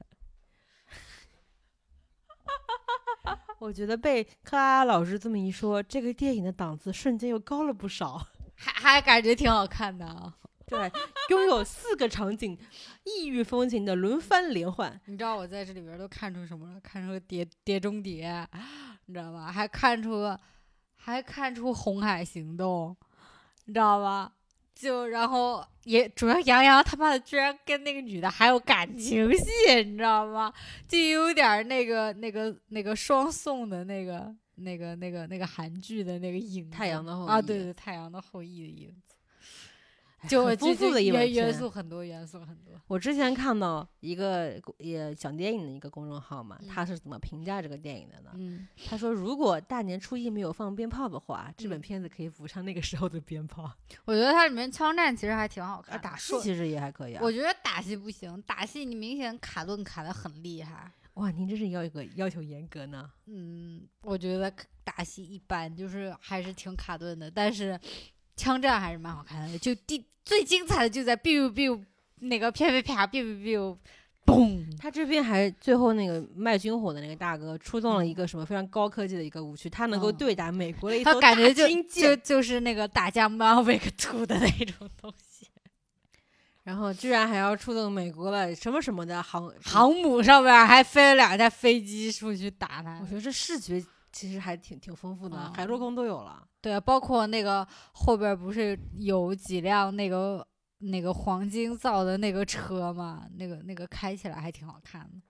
[3.60, 10.34] 我觉得被克拉拉老师这么一说，这个电影的档次瞬间又高了不少，还还感觉挺好看的啊。
[10.70, 10.90] 对，
[11.30, 12.56] 拥有四个场景，
[13.04, 14.98] 异域风情的轮番连换。
[15.06, 16.80] 你知道我在这里边都看出什么了？
[16.80, 18.46] 看出碟碟中谍，
[19.06, 19.50] 你知道吧？
[19.50, 20.38] 还看出
[20.94, 22.96] 还看出红海行动，
[23.64, 24.33] 你知道吧？
[24.72, 30.50] 就然后也主要杨洋他妈的居然跟那个女的还有感情戏，你知道吗？
[30.88, 39.16] 就有点那个那个那个双宋的那个那个那个那个韩剧的那个影太阳的后啊，对对，太阳的后裔的影子。
[40.28, 42.74] 就很丰富的一本元元素很多，元素很多。
[42.87, 48.30] 我之前看到一个也讲电影的一个公众号嘛，嗯他是怎么评价这个电影的呢？
[48.35, 53.70] 嗯，他说，如果大年初一没有放鞭炮的话，这本嗯片子可以补上那个时候的鞭炮。
[54.04, 56.00] 我觉得它里面枪战其实还挺好看。
[56.00, 57.20] 打戏其实也还可以啊。
[57.22, 60.90] 我觉得打戏不行，打戏你明显卡顿卡的很厉害。
[61.14, 63.11] 哇，您这是要一个要求严格呢。
[63.26, 64.52] 嗯，我觉得
[64.85, 67.78] 打戏一般，就是还是挺卡顿的，但是
[68.40, 69.59] 枪战还是蛮好看的。
[69.59, 71.79] 就第最精彩的就在 biu biu
[72.20, 73.76] 那个啪啪啪 biu biu
[74.24, 85.46] 嘣，他这边还最后那个卖军火的那个大哥出动了一嗯个什么非常高科技的一个武器，他能够嗯对打美国的一他感觉就就就是那个打架 Mavic Two 的那种东西，
[86.62, 93.07] 然后居然还要出动美国的什么什么的航航母上面还飞了两架飞机出去打他我。
[93.07, 96.46] 觉得这视觉其实还挺挺丰富的，嗯海陆空都有了。
[96.61, 100.46] 对，包括那个后边儿不是有几辆那个
[100.79, 105.20] 那个黄金造的那个车嘛，那个那个开起来还挺好看的，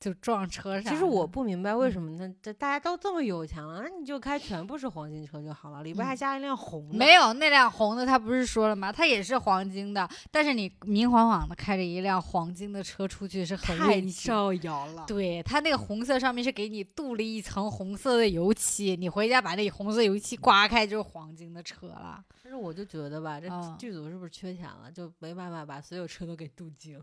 [0.00, 0.92] 就撞车上。
[0.92, 2.28] 其实我不明白为嗯什么那？
[2.42, 6.96] 这大家都这么有钱了，那你就开全部是黄金车就好了，里边还嗯加一辆红的。
[6.96, 8.90] 没有那辆红的，他不是说了吗？
[8.90, 14.00] 他也是黄金的，但是你明晃晃的开着一辆黄金的车出去是很太。
[14.00, 15.04] 招摇了。
[15.06, 22.24] 对，他那个红色上面是给你镀了一层红色的油漆，你回家把那红色油漆刮开就是黄金的车了。
[22.42, 26.98] 但是我就觉得吧，这嗯剧组是不是缺钱了，就没办法把所有车都给镀金。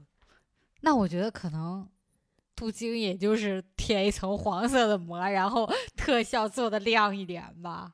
[0.82, 1.88] 那我觉得可能
[2.58, 7.92] 镀金也就是贴一层黄色的膜，然后特效做的亮一点吧。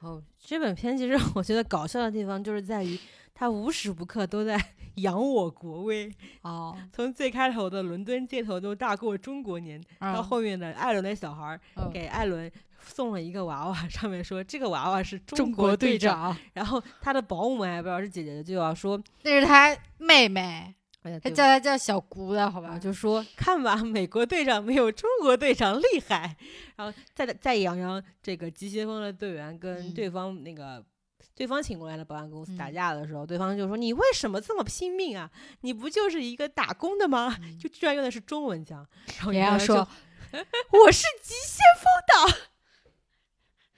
[0.00, 2.98] 哦，这本片其实我觉得搞笑的地方就是在于，
[3.34, 4.58] 它无时不刻都在
[4.96, 6.10] 扬我国威。
[6.40, 11.60] 哦，从最开头的伦敦街头都大过中国年，到嗯后面的艾伦的小孩
[11.92, 12.50] 给艾伦
[12.80, 16.32] 送了一个娃娃，上面说这个娃娃是中国队长。
[16.32, 22.78] 长，然后他的保姆还不知道是姐姐的，就要说，那是他妹妹，他叫他叫小姑了好吧？
[22.80, 26.36] 就说 看吧，美国队长没有中国队长厉害。
[26.76, 30.84] 然后再再扬扬这个急先锋的队员跟嗯对方那个。
[31.34, 35.30] 对方请过来的保安公司打嗯架的时候，对方就说：“你为什么这么拼命啊？
[35.62, 38.86] 你不就是一个打工的吗？” 嗯就居然用的是中文讲，
[39.16, 39.76] 然后人家杨洋说，
[40.72, 42.38] 我是急先锋的。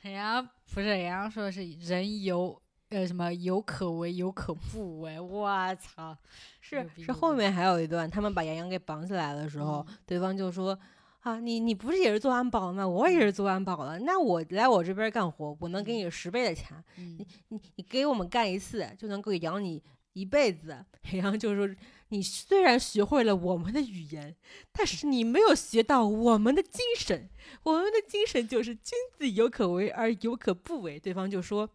[0.02, 2.60] 人家不是，人家说的是人有
[2.94, 6.16] 呃什么有可为有可不为，我操！
[6.60, 10.78] 是是后面还有一段，他们把杨洋给绑起来的时候，嗯对方就说
[11.20, 12.86] ：“啊，你你不是也是做安保的吗？
[12.86, 16.76] 我也是做安保的，那我来我这边干活，我能给你十倍的钱。
[16.96, 20.84] 嗯你你给我们干一次，就能够养你一辈子。
[21.12, 21.68] ”杨洋就说
[22.10, 24.36] ：“你虽然学会了我们的语言，
[24.72, 27.28] 但是你没有学到我们的精神。
[27.64, 31.68] 我们的精神就是君子有可为而有可不为。”对方就说。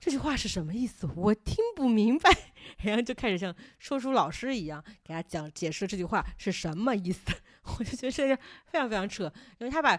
[0.00, 1.08] 这句话是什么意思？
[1.16, 2.30] 我听不明白。
[2.84, 7.20] 然后就开始像说书老师一样给他讲解释这句话是什么意思。
[7.78, 9.24] 我就觉得这是非常非常扯，
[9.58, 9.96] 因为他把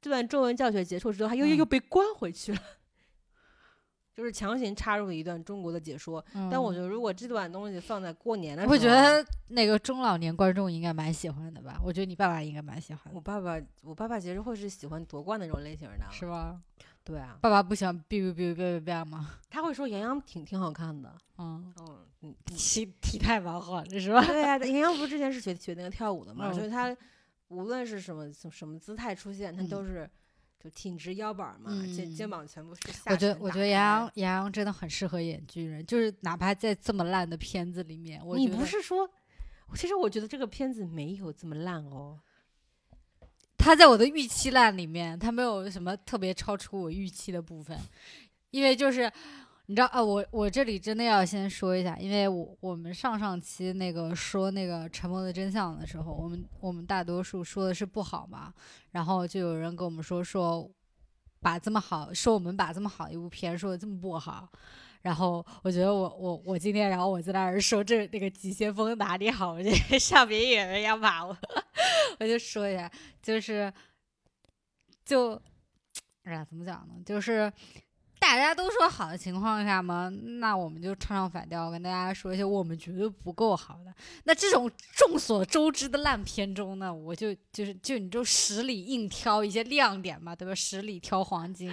[0.00, 2.58] 这段中文教学结束之后，他又又嗯又被关回去了，
[4.14, 6.24] 就是强行插入一段中国的解说。
[6.50, 11.80] 但我嗯觉得如果这段东西放在过年的时候，我觉得那个中老年观众应该蛮喜欢的吧？
[11.82, 16.60] 我觉得你爸爸应该蛮喜欢的，我爸爸，我爸爸其实会是喜欢夺冠那种类型的，是吧？
[17.06, 19.38] 对啊，爸爸不喜欢 biu biu biu biu biu 吗？
[19.48, 24.20] 他会说杨洋挺挺好看的，嗯，嗯嗯， 体体态蛮好的是吧？
[24.26, 26.96] 对啊，杨洋不是之前是学学那个跳舞的嘛，所以嗯他
[27.48, 30.10] 无论是什么什么姿态出现，他都嗯是
[30.58, 39.08] 就挺直腰板嘛，肩嗯肩膀全部是下我觉得我觉得杨洋杨洋真的很适合演军人，就是哪怕在这么烂的片子里面，我你觉得不是说，
[39.76, 42.18] 其实我觉得这个片子没有这么烂哦。
[43.66, 47.76] 他在我的预期烂里面，他没有什么特别超出我预期的部分，
[48.52, 49.10] 因为就是
[49.66, 58.54] 你知道啊，我我这里真的要先说一下，因为我我们上上期那个说那个《沉默的真相》的时候，我们我们大多数说的是不好嘛，
[58.92, 60.70] 然后就有人跟我们说说
[61.40, 64.48] 把这么好说我们把这么好一部片说的这么不好。
[65.06, 71.38] 然后我觉得我我我今天，然后我在那儿说这那个急先锋哪里好，我觉得 上面有人要骂我，
[72.18, 72.90] 我就说一下，
[73.22, 73.72] 就是
[75.04, 75.40] 就
[76.24, 76.94] 哎呀，怎么讲呢？
[77.06, 77.52] 就是
[78.18, 80.08] 大家都说好的情况下吗，
[80.40, 83.94] 那我们就唱唱反调，跟大家说一些我们觉得不够好的。
[84.24, 90.54] 那这种众所周知的烂片中呢，我就就是就你就十里硬挑一些亮点嘛，对吧？
[90.54, 91.72] 十里挑黄金，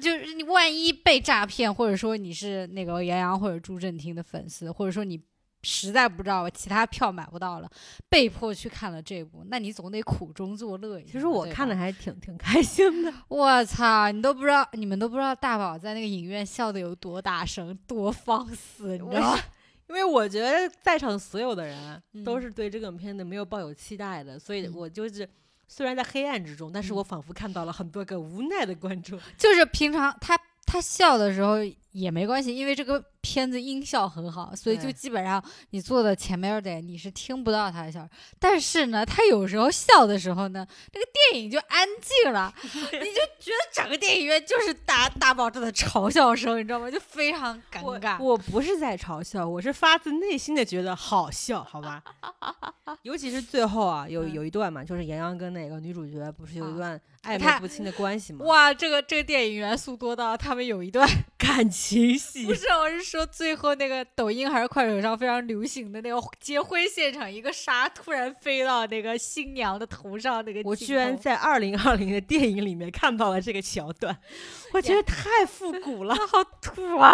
[0.00, 5.20] 就是你万一被诈骗，或者说你是那个杨洋或者朱正廷的粉丝，或者说你
[5.64, 7.70] 实在不知道其他票买不到了，
[8.08, 11.12] 被迫去看了这部，那你总得苦中作乐一下。
[11.12, 13.12] 其实我看的还挺挺开心的。
[13.28, 19.38] 我操，你都不知道，你们都不知道大宝在那个影院笑的有多大声，多放肆，你知道吗？
[19.88, 25.28] 因为我觉得在场所有的人都嗯是对这个片子没有抱有期待的，所以嗯我就是
[25.68, 29.20] 虽然在黑暗之中，但是嗯我仿佛看到了很多个无奈的观众。
[29.36, 31.58] 就是平常他他笑的时候
[31.94, 38.06] 也没关系，因为这个片子音效很好，所以就基本上你坐的前面点你是听不到他的笑。
[38.38, 46.90] 但是呢，他有时候笑的时候呢，这个电影就安静了， 你就觉得整个电影院就是大大爆炸的嘲笑声，你知道吗？
[46.90, 48.20] 就非常尴尬。
[48.20, 52.02] 我不是在嘲笑，我是发自内心的觉得好笑，好吧？
[53.02, 58.44] 尤其是最后啊，有嗯有一段嘛，就是杨洋跟那个女主角不是有一啊段暧他昧不清的关系嘛？
[58.44, 74.16] 哇，这个这个电影元素多到他们有一段感情戏 不是，我是说最后那个抖音还是快手上非常流行的那个结婚现场，一个沙突然飞到那个新娘的头上，那个我居然头在二零二零的电影里面看到了这个桥段，
[74.72, 76.14] 我觉得太复古了。
[76.14, 77.12] 好土啊！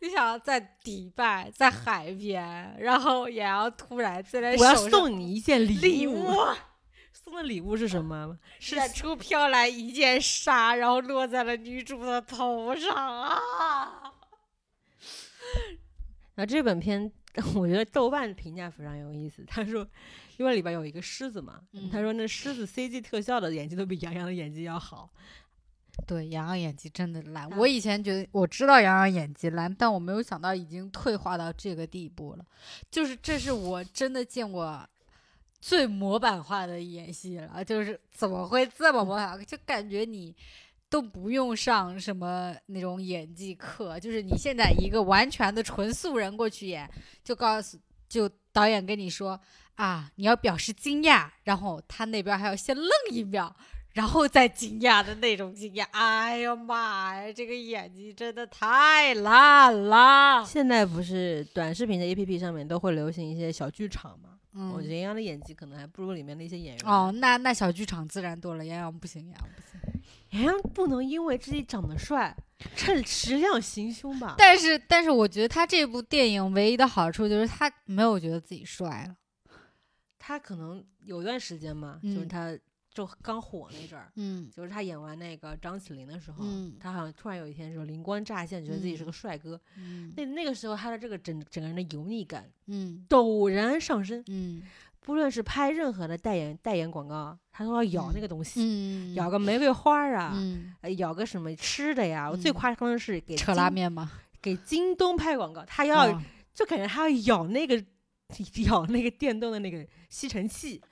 [0.00, 6.32] 你想在迪拜，在海边，然后也要突然在那我要送你一件礼物，，
[7.28, 8.36] 送的礼物是什么？
[8.58, 14.12] 是远处飘来一件纱，然后落在了女主的头上啊！
[16.36, 17.10] 那这本片，
[17.54, 19.44] 我觉得豆瓣评价非常有意思。
[19.46, 19.86] 他说，
[20.36, 25.10] 因为里边有一个狮子嘛，嗯他说那狮子 CG 特效的演技都比杨洋的演技要好。
[26.06, 27.50] 对，杨洋演技真的烂。
[27.50, 32.44] 他我以前觉得我知道杨洋演技烂，但我没有想到已经退化到这个地步了。
[32.88, 34.88] 就是这是我真的见过
[35.60, 37.64] 最模板化的演戏了。
[37.64, 39.44] 就是怎么会这么模板？
[39.44, 40.34] 就感觉你
[40.88, 46.90] 都不用上什么那种演技课，就是你现在一个完全的纯素人过去演，
[47.22, 49.38] 就告诉就导演跟你说
[49.74, 53.54] 啊，你要表示惊讶，然后他那边还要先愣一秒。
[53.98, 60.44] 然后再惊讶的那种惊讶，哎呀妈呀，这个演技真的太烂了。
[60.46, 64.38] 现在不是短视频的 APP 上面都会流行一些小剧场嘛？
[64.54, 66.86] 嗯我觉得杨洋的演技可能还不如里面的一些演员。
[66.86, 70.00] 哦，，那那小剧场自然多了，杨洋不行，杨洋不行。
[70.40, 72.36] 杨洋不能因为自己长得帅，
[72.76, 74.36] 趁食量行凶吧？
[74.38, 79.16] 但是但是，我觉得他这部电影唯一的好处就是他没有觉得自己帅了。
[80.20, 82.56] 他可能有段时间嘛，就是嗯他
[82.98, 89.60] 就刚火那阵儿，嗯就是他演完那个张起灵的时候，嗯他好像突然有一天就灵光乍现，觉得自己是个嗯帅哥。
[89.76, 94.60] 嗯那那个时候他的这个整整个人的油腻感嗯陡然上升，嗯
[95.00, 102.28] 不论是拍任何的代言代言广告，他都要咬那个东西，嗯，咬个玫瑰花啊，嗯呃咬个什么吃的呀。
[102.28, 104.10] 我最嗯夸张的是给扯拉面吗？
[104.42, 107.80] 给京东拍广告，他要、哦就感觉他要咬那个
[108.66, 110.82] 咬那个电动的那个吸尘器。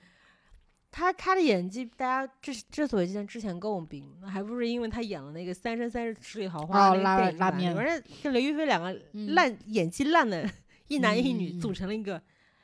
[0.89, 9.35] 他他的演技，大家之之所以之前之前诟病，那还不是因为他演了那个《三生三世十里桃花》拉个电影拉面版里面人跟刘亦菲两个嗯。
[9.35, 10.49] 烂、演技烂的
[10.87, 12.21] 一男一女组成了一个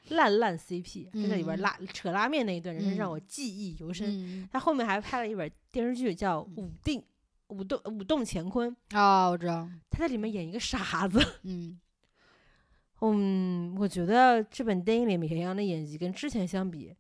[0.10, 1.62] 烂烂 CP，、就在里边嗯。
[1.62, 3.12] 拉扯拉面那一段，真是让嗯。
[3.12, 4.08] 我记忆犹深。
[4.10, 4.50] 嗯。
[4.52, 7.04] 他后面还拍了一本电视剧叫《武定
[7.48, 11.20] 武动武动乾坤》，哦，我知道，他在里面演一个傻子。
[11.44, 11.80] 嗯。
[13.06, 16.96] 嗯，我觉得这本电影里面杨洋的演技跟之前相比，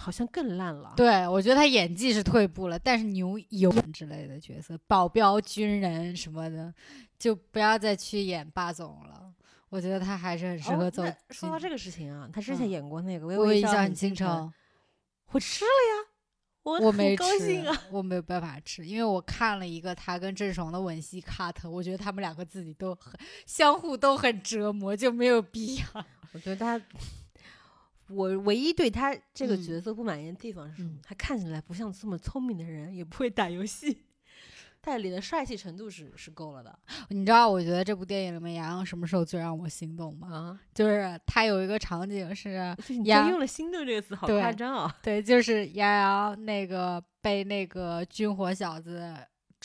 [0.00, 0.94] 好像更烂了。
[0.96, 6.72] 对，我觉得他演技是退步了，但是牛油之类的角色，保镖、军人什么的，
[7.18, 9.34] 就不要再去演霸总了。
[9.70, 14.52] 我觉得他还是很适哦合走那说到这个事情啊，他之前嗯演过那个《微微一笑很倾倾城，
[15.32, 17.24] 我吃了呀，我没吃
[17.90, 23.12] 我没有办法吃，因为我看了一个他跟郑爽的吻戏 cut，我觉得他们两个自己都很
[23.44, 25.84] 相互都很折磨，就没有必要。
[26.32, 26.80] 我觉得他，
[28.08, 30.90] 我唯一对他这个嗯角色不满意的地方是什么？
[30.92, 34.04] 嗯他看起来不像这么聪明的人，也不会打游戏，
[34.80, 36.78] 但里的帅气程度是是够了的
[37.10, 40.28] 你知道，我觉得这部电影里面杨洋什么时候最让我心动吗？
[40.28, 40.60] 啊！
[40.74, 44.96] 就是他有一个场景是，就是你用了“心动”这个词，好夸张啊！
[45.02, 49.14] 对，就是杨洋那个被那个军火小子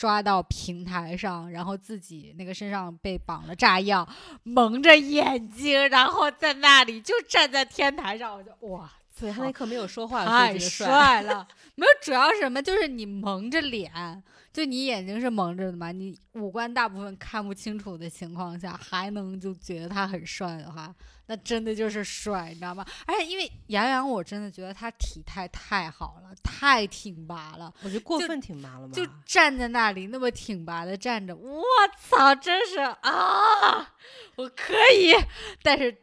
[0.04, 4.06] 抓到平台上，然后自己那个身上被绑了炸药，
[4.42, 10.86] 蒙着眼睛，然后在那里就站在天台上，我就哇，对他那刻没有说话，太帅。
[10.86, 11.48] 帅了！
[11.74, 12.62] 没有，主要是什么？
[12.62, 20.94] 就是你蒙着脸，就你眼睛是蒙着的嘛，你五官大部分看不清楚的情况下，还能就觉得他很帅的话，
[21.26, 22.84] 那真的就是帅，你知道吗？
[23.06, 28.94] 而且因为杨洋，我真的觉得他体态太好了，太挺拔了，我觉得过分挺拔了嘛。
[28.94, 31.62] 就站在那里那么挺拔的站着，我
[31.98, 33.94] 操，真是啊，
[34.36, 35.14] 我可以，
[35.62, 35.96] 但是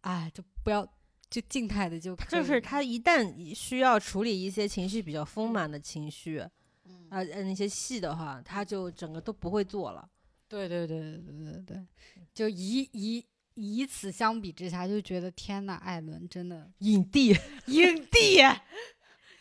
[0.00, 0.84] 哎，就不要
[1.30, 6.38] 就静态的就就是他一旦需要处理一些情绪比较丰满的情绪，
[6.84, 10.08] 嗯啊呃那些戏的话，他就整个都不会做了。
[10.48, 11.86] 对对对对对对对，
[12.34, 13.24] 就以以
[13.54, 17.36] 以此相比之下，就觉得天呐，艾伦真的影帝，
[17.66, 18.38] 影帝。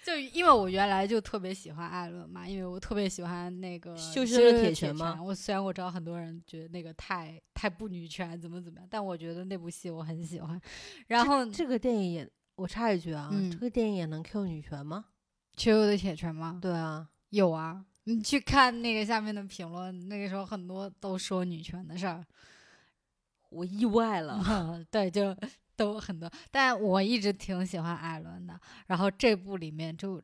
[0.05, 10.59] 就因为我原来就特别喜欢艾伦嘛，因为我特别喜欢那个羞羞羞的铁拳的拳吗我虽然我知道很多人觉得那个太太不女权，怎么怎么样，但我觉得那部戏我很喜欢。
[11.07, 15.05] 然后这个电影也，我插一句啊，嗯这个电影也能 Q 女权吗？
[15.55, 16.59] 羞羞的铁拳吗？
[16.61, 22.25] 对啊，有啊，你去看那个下面的评论，那个时候很多都说女权的事儿。
[23.53, 24.83] 我意外了。
[24.89, 25.35] 对，就
[25.75, 28.59] 都很多，但我一直挺喜欢艾伦的。
[28.87, 30.21] 然后这部里面就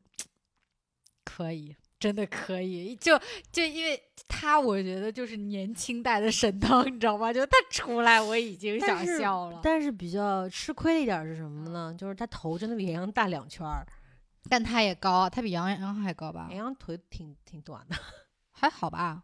[1.23, 3.19] 可以，真的可以，就
[3.51, 7.31] 就因为他，我觉得就是年轻代的沈腾，你知道吗？
[7.33, 9.59] 就他出来，我已经想笑了。
[9.63, 11.93] 但是比较吃亏的一点是什么呢？
[11.97, 13.85] 就是他头真的比杨洋大两圈儿，
[14.49, 16.59] 但他也高啊，他比杨洋还高吧杨？
[16.59, 17.95] 洋腿挺挺短的。
[18.51, 19.23] 还好吧。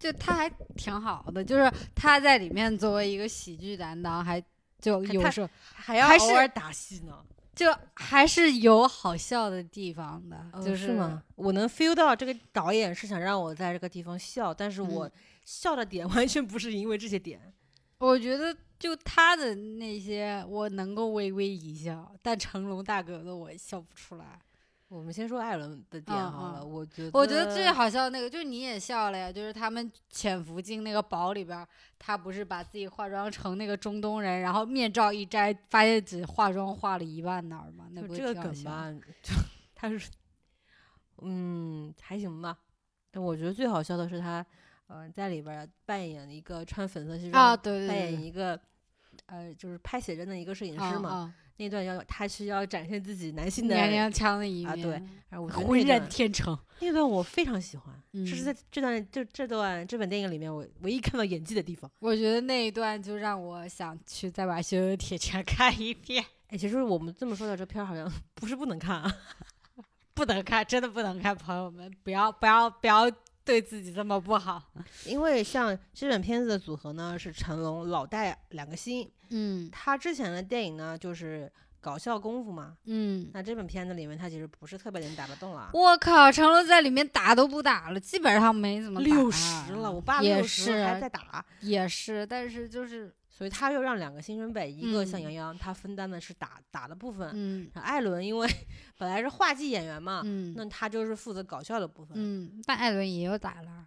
[0.00, 4.42] 就他还挺好的，就是他在里面作为一个喜剧担当，还
[4.80, 7.22] 就有时候还要偶尔打戏呢，
[7.54, 11.22] 就还是有好笑的地方的，哦就是吗？？
[11.36, 15.12] 我能 feel 到这个导演是想让我在这个地方笑，但是我嗯
[15.44, 17.52] 笑的点 完全不是因为这些点。
[17.98, 24.40] 我觉得就他的那些，我能够微微一笑，但成龙大哥的我笑不出来。
[24.90, 26.68] 我们先说艾伦的点嗯好了，嗯。
[26.68, 31.64] 我觉得我觉得最好笑的那个，就是你也笑了呀，就是他们潜伏进那个堡里边，
[31.96, 38.42] 他不是把自己化妆成那个中东人，然后面罩一摘，发现只化妆化了一万那儿吗，那这个？
[38.42, 39.32] 梗吧，就
[39.76, 40.10] 他是
[41.22, 42.58] 嗯还行吧，
[43.12, 44.44] 但我觉得最好笑的是他
[44.88, 48.60] 呃在里边扮演一个穿粉色西装啊，对对扮演一个
[49.26, 54.92] 呃就是拍写真的一个摄影师嘛，啊那段要他是要展现自己男性啊，的，娘娘腔的一面啊面，对
[55.28, 56.58] 然后我浑然天成。
[56.80, 61.90] 那段我非常喜欢，这是嗯在这段这这段这本电影里面我唯一看到演技的地方。
[61.98, 66.24] 我觉得那一段就让我想去再把《羞羞的铁拳》看一遍。
[66.48, 69.14] 哎，其实我们这么说的这片儿好像不是不能看啊，
[70.14, 73.06] 不能看，真的不能看，朋友们，不要不要不要
[73.50, 74.62] 对自己这么不好。
[75.04, 85.70] 因为像这本片子的组合呢是成龙、老戴两个星，嗯他之前的电影呢就是搞笑功夫嘛，嗯，那这本片子里面他其实不是特别能打得动啊。
[85.72, 89.06] 我靠，成龙在里面打都不打了，基本上没怎么打。
[89.06, 95.22] 六十了，我爸六十还在打，也是，但是就是所以他又让两个新生辈，一个像嗯。
[95.22, 97.70] 杨洋，他分担的是打打的部分，嗯。
[97.72, 98.48] 艾伦因为
[98.98, 100.52] 本来是话剧演员嘛，嗯。
[100.54, 103.86] 那他就是负责搞笑的部分，嗯，但艾伦也有打了。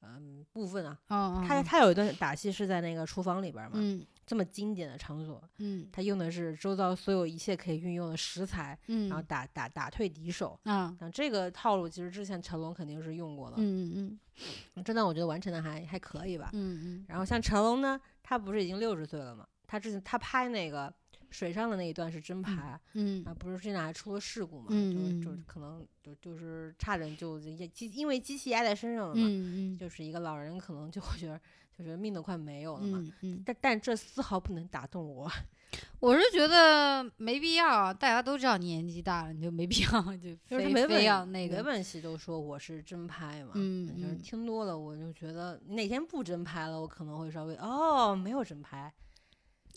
[0.00, 0.98] 嗯，部分啊。
[1.46, 5.88] 他他有一段打戏是在那个厨房里边嘛，嗯这么经典的场所，嗯。
[5.92, 10.58] 他用的是周遭所有一切可以运用的食材，嗯，然后打打打退敌手。
[10.64, 14.18] 啊那这个套路，其实之前成龙肯定是用过的，嗯
[14.74, 16.50] 嗯这段我觉得完成的还还可以吧。
[16.52, 17.04] 嗯嗯。
[17.08, 18.00] 然后像成龙呢，
[18.32, 19.46] 他不是已经六十岁了嘛？
[19.66, 20.90] 他之前他拍那个
[21.28, 24.68] 水上的那一段是真拍，嗯啊，不是现在还出了事故嘛？
[24.70, 31.38] 嗯就就嗯可能就就是差点就也机因为机器压在身上了嘛，嗯嗯就是一个老人可能就会觉得
[31.76, 32.98] 就觉得命都快没有了嘛。
[33.00, 35.30] 嗯嗯，但但这丝毫不能打动我，
[36.00, 41.56] 我是觉得没必要，啊大家都知道年纪大了，你就没必要 就就是非非要那个。
[41.56, 48.92] 每本戏都说我是真拍嘛，嗯就是嗯听多了我就觉得哪天不真拍了，我可能会稍微哦没有真拍，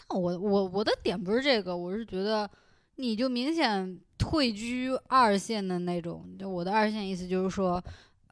[0.10, 2.50] 那我我我的点不是这个，我是觉得
[2.96, 6.36] 你就明显退居二线的那种。
[6.38, 7.82] 就我的二线意思就是说，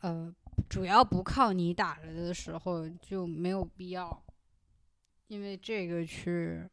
[0.01, 0.33] 呃，
[0.69, 4.23] 主要不靠你打了的时候就没有必要，
[5.27, 6.67] 因为这个去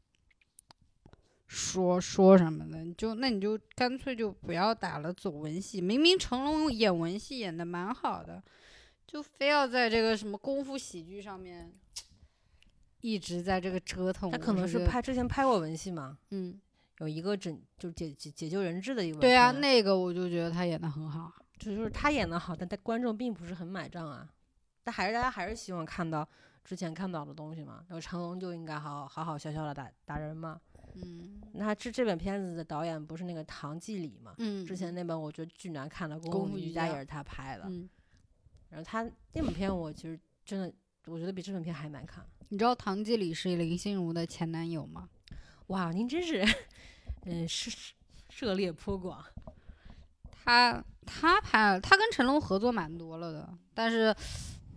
[1.52, 5.80] 说说什么的，你就那你就干脆就不要打了，走文戏。
[5.80, 8.40] 明明成龙演文戏演的蛮好的，
[9.04, 11.72] 就非要在这个什么功夫喜剧上面。
[13.00, 16.60] 一直在这个折腾，他可能是拍之前拍过文戏嘛，嗯，
[16.98, 21.32] 有一个拯就解解解救人质的一个对啊，那个我就觉得他演的很好。
[21.58, 24.30] 就就是他演的好，但但观众并不是很买账啊。
[24.84, 26.26] 但还是大家还是希望看到
[26.62, 27.84] 之前看到的东西嘛。
[27.88, 30.60] 然后成龙就应该好好好笑笑的打打人嘛。
[30.94, 34.34] 嗯那这这本片子的导演不是那个唐季礼嘛？
[34.38, 37.64] 嗯，之前那本我觉得巨难看的《功功夫夫瑜伽》也是他拍的。
[37.66, 37.88] 嗯，
[38.68, 40.72] 然后他那本片我其实真的
[41.06, 42.24] 我觉得比这本片还难看。
[42.48, 45.08] 你知道唐季礼是林心如的前男友吗？
[45.66, 46.44] 哇，您真是
[47.22, 47.70] 嗯涉
[48.28, 49.24] 涉猎颇广。
[50.44, 54.14] 他他拍，他跟成龙合作蛮多了的，但是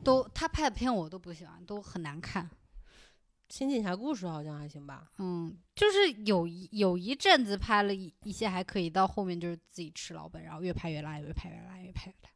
[0.04, 2.50] 都他拍的片我都不喜欢，都很难看。
[3.54, 5.12] 新警察故事好像还行吧。
[5.20, 12.32] 嗯，就是有一有一阵子拍了一一些还可以，到后面就是自己吃老本，然后越拍越烂，越拍越烂，越拍越烂。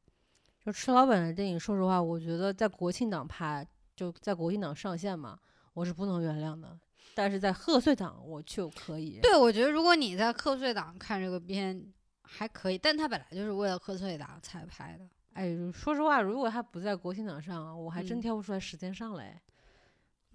[0.63, 5.39] 就吃老本的电影，说实话，我觉得在国庆档拍，就在国庆档上线嘛，
[5.73, 6.79] 我是不能原谅的。
[7.15, 9.19] 但是在贺岁档，我就可以。
[9.19, 11.83] 对，我觉得如果你在贺岁档看这个片
[12.21, 15.07] 还可以，但它本来就是为了贺岁档才拍的。
[15.33, 19.41] 哎，说实话，如果它不在国庆档上，我还真嗯挑不出来时间上来。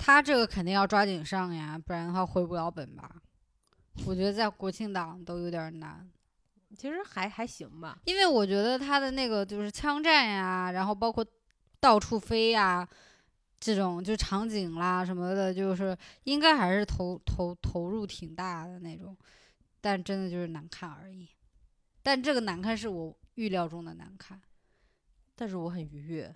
[0.05, 3.23] 他这个肯定要抓紧上呀，不然的话回不了本吧。
[4.05, 6.11] 我觉得在国庆档都有点难，
[6.77, 8.01] 其实还还行吧。
[8.05, 11.25] 因为我觉得他的那个就是枪战呀，然后包括
[11.79, 12.87] 到处飞呀，
[13.61, 19.17] 这种就场景啦什么的，就是应该还是投投投入挺大的那种，
[19.81, 21.29] 但真的就是难看而已。
[22.03, 24.43] 但这个难看是我预料中的难看，
[25.37, 26.35] 但是我很愉悦。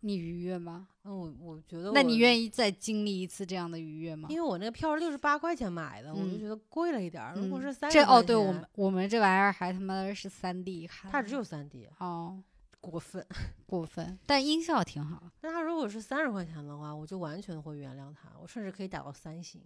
[0.00, 0.88] 你愉悦吗？
[1.04, 1.92] 嗯，我我觉得。
[1.92, 2.16] 那你？
[2.16, 4.28] 愿意再经历一次这样的愉悦吗？
[4.30, 7.34] 因为我那个票是六十八块钱买的，我就嗯觉得贵了一点儿。
[7.34, 12.42] 如果嗯是三这哦，对我们我们这玩意儿还他妈是三 D 看，它只有三 D，哦
[12.80, 13.26] 过分。
[13.66, 15.22] 过分，但音效挺好。
[15.42, 19.62] 那它如果是三十块钱的话，我就完全会原谅它，我甚至可以打到三星。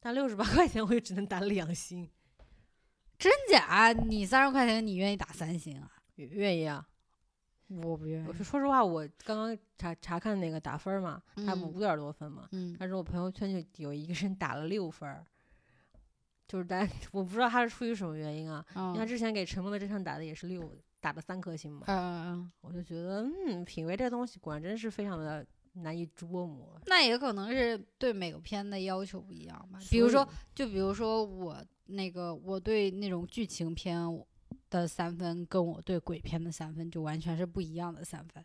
[0.00, 2.08] 但六十八块钱，我也只能打两星。
[3.18, 3.92] 真假？
[3.92, 5.90] 你三十块钱你愿意打三星啊？
[6.16, 6.86] 愿愿意啊？
[7.68, 8.32] 我不愿意我。
[8.32, 15.24] 说说实话，我刚刚查查看那个打分嘛，他不五点多分嘛，嗯但是我朋友圈就有一个人打了六分，
[16.46, 20.62] 就是但我不知道他是出于什么原因啊，因为他嗯之前给《沉默的真相》打的也是六，
[21.00, 26.80] 打了三颗星嘛，嗯，我就觉得嗯，品味这东西果然真是非常的难以捉摸。
[26.86, 29.78] 那也可能是对每个片的要求不一样吧。
[29.90, 34.00] 比如说，就比如说我那个我对那种剧情片
[34.80, 38.44] 的三分，跟我对鬼片的三分就完全是不一样的三分。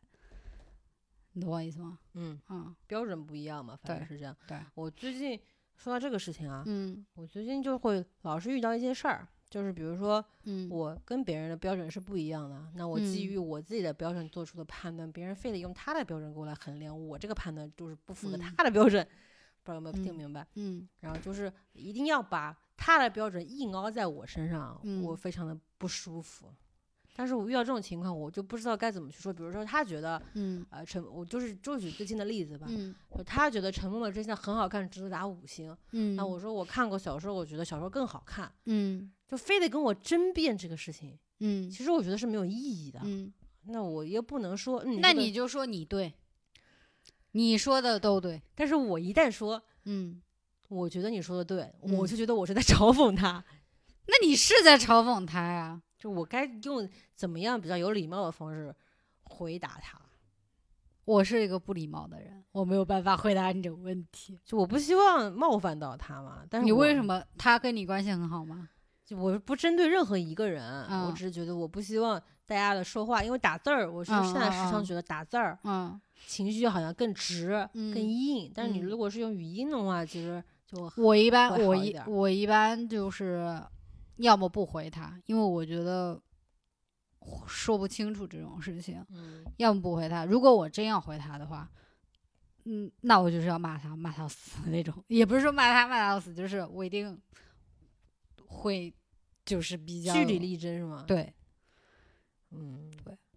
[1.33, 1.97] 你懂我意思吗？
[2.13, 4.35] 嗯，嗯标准不一样嘛，反正对是这样。
[4.47, 5.39] 对，我最近
[5.77, 19.01] 说到这个事情啊，嗯我最近就会老是遇到一些事儿，就是比如说嗯，我跟别人的标准是不一样的，那我基嗯于我自己的标准做出的判断，别人非得用他的标准给我来衡量，我这个判断就是不符合嗯他的标准，
[19.63, 20.45] 不知道有没有听嗯明白？
[20.55, 22.51] 嗯然后就是一定要把
[22.83, 24.73] 他的标准硬凹在我身上，
[25.03, 26.51] 我嗯非常的不舒服。
[27.15, 29.31] 但是我遇到这种情况，我就不知道该怎么去说。
[29.31, 35.77] 比如说，他觉得，嗯呃，陈，我就是就举最近的例子吧，嗯他觉得《沉默的真相》很好看，值得打五星。
[35.91, 42.99] 嗯，那我说我看过小说，我觉得小说更好看，嗯就非得跟我争辩这个事情，嗯其实我觉得是没有意义的。
[43.03, 43.31] 嗯，
[43.65, 46.11] 那我也不能说，嗯，那你就说你对，
[47.33, 48.41] 你说的都对。
[48.55, 50.19] 但是我一旦说，嗯，
[50.71, 53.43] 我觉得你说的对，嗯我就觉得我是在 嘲讽他，
[54.07, 55.81] 那你是在嘲讽他呀？
[55.99, 58.73] 就我该用怎么样比较有礼貌的方式
[59.23, 59.99] 回答他。
[61.03, 64.39] 我是一个不礼貌的人，我没有办法回答你这个问题。
[64.45, 67.03] 就我不希望冒犯到他嘛，但是你为什？
[67.03, 68.69] 么他跟你关系很好吗？
[69.03, 80.41] 就我不针对任何一个人，我嗯只是觉得我不希望大家的说话，因为打字儿，我是嗯现在时常觉得打字儿嗯，情绪好像更直、嗯更硬，但是你嗯如果是用语音的话，其实
[80.71, 83.61] 就我一般我一我一般就是
[84.17, 86.21] 要么不回他，因为我觉得
[87.45, 90.23] 说不清楚这种事情，嗯要么不回他。
[90.25, 91.69] 如果我真要回他的话，
[92.65, 95.03] 嗯，那我就是要骂他，骂他要死的那种。
[95.07, 97.19] 也不是说骂他骂他死，就是我一定
[98.45, 98.93] 会
[99.43, 101.33] 就是比较据理力争是吗？，对。
[102.51, 102.91] 嗯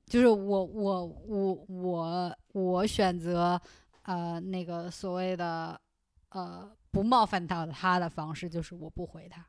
[0.07, 3.59] 就是我我我我我选择
[4.03, 5.81] 呃那个所谓的
[6.29, 9.45] 呃不冒犯到他的方式，就是我不回他，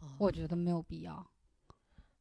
[0.00, 1.24] 哦我觉得没有必要。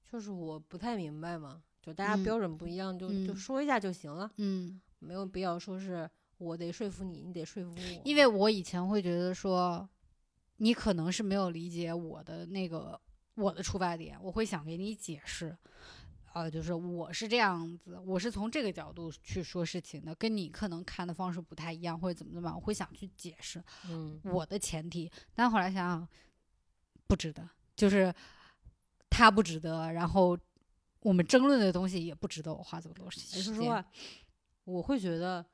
[0.07, 9.89] 就是我不太明白嘛，就大家嗯标准不一样，就就嗯说一下就行了，嗯，没有必要说是我得说服你，你得说服我，因为我以前会觉得说，
[10.57, 13.01] 你可能是没有理解我的那个
[13.33, 15.57] 我的出发点，我会想给你解释。
[16.33, 23.63] 呃，就是我是这样子，我是从这个角度去说事情的，跟你可能看的方式不太一样，或者怎么怎么样，我会想去解释。
[23.89, 26.07] 嗯我的前提，但后来想想
[27.07, 28.13] 不值得，就是
[29.09, 30.37] 他不值得，然后
[31.01, 33.43] 我们争论的东西也不值得我花这么多时哎，间。
[33.43, 33.85] 说实话，
[34.63, 35.45] 我会觉得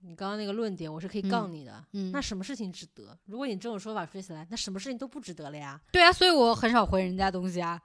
[0.00, 1.84] 你刚刚那个论点，我是可以嗯杠你的。
[1.92, 3.18] 嗯那什么事情值得？
[3.24, 5.80] 如果你这种说法说起来，那什么事情都不值得了呀？
[5.90, 7.82] 对啊，所以我很少回人家东西啊，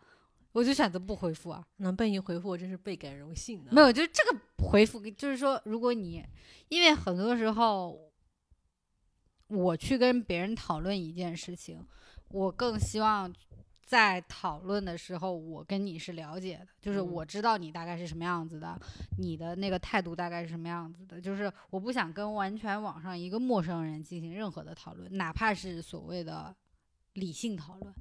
[0.52, 1.66] 我就选择不回复啊。
[1.78, 3.72] 能被你回复，我真是倍感荣幸的。
[3.72, 4.40] 没有，就是这个
[4.70, 6.26] 回复，就是说，如果你
[6.70, 8.12] 因为很多时候
[9.48, 11.86] 我去跟别人讨论一件事情，
[12.30, 13.34] 我更希望
[13.84, 18.80] 在讨论的时候，我跟你是了解的，就是嗯我知道你大概是什么样子的，
[19.18, 26.56] 你的那个态度大概是什么样子的，就是我不想跟完全网上一个陌生人进行任何的讨论，哪怕是所谓的
[27.14, 27.92] 理性讨论，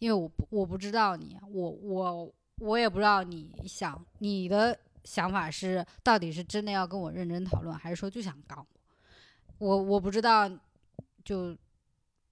[0.00, 8.66] 因为我不我不知道你，我我我也不知道你想你的想法是到底是真的要跟我认真讨论，还是说就想杠
[9.58, 10.50] 我，我我不知道，
[11.22, 11.56] 就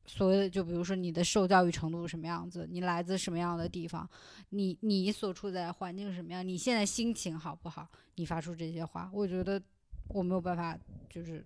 [0.07, 4.09] 所谓的就比如说你的受教育程度是什么样子，你来自什么样的地方，
[4.49, 9.63] 你你所处在的环境什么样，你现在心情好不好，你发出这些话，我觉得
[10.09, 10.79] 我没有办法
[11.11, 11.45] 就是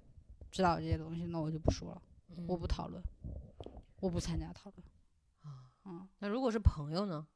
[0.52, 2.02] 知道这些东西，那我就不说了，
[2.46, 3.02] 我不讨论，
[3.98, 4.91] 我不参加讨论。
[5.84, 7.26] 嗯，那如果是朋友呢？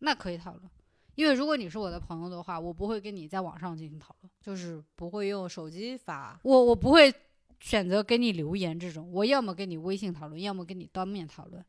[0.00, 0.70] 那可以讨论，
[1.14, 6.40] 因为如果你是我的朋友的话，我不会跟你在网上进行讨论，就是不会用手机发。
[6.42, 7.14] 我我不会
[7.60, 11.64] 选择给你留言这种，我要么跟你微信讨论，要么跟你当面讨论。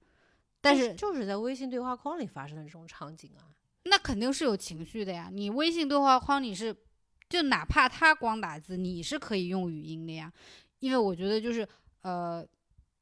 [0.62, 3.50] 但是就是在微信对话框里发生的这种场景啊，
[3.84, 5.30] 那肯定是有情绪的呀。
[5.32, 6.74] 你微信对话框你是，
[7.28, 10.32] 就哪怕他光打字，你是可以用语音的呀。
[10.80, 11.68] 因为我觉得就是
[12.02, 12.48] 呃，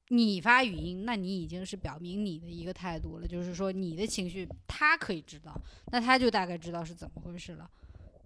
[0.10, 5.60] 你发语音，那你已经是表明你的一个态度了，就是说你的情绪他可以知道，
[5.92, 7.70] 那他就大概知道是怎么回事了，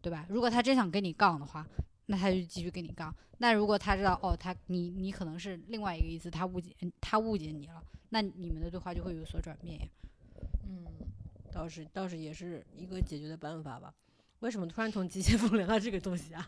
[0.02, 0.26] 对吧？
[0.30, 1.68] 如果他真想跟你杠的话，
[2.06, 3.14] 那他就继续跟你杠。
[3.40, 9.86] 那如果他知道哦，他你你可能是另外一个意思，他误解他误解你了，那你们的对话就会有所转变呀。
[10.66, 10.86] 嗯，
[11.52, 13.94] 倒是倒是也是一个解决的办法吧。
[14.40, 16.46] 为什么突然从机械风聊到这个东西啊？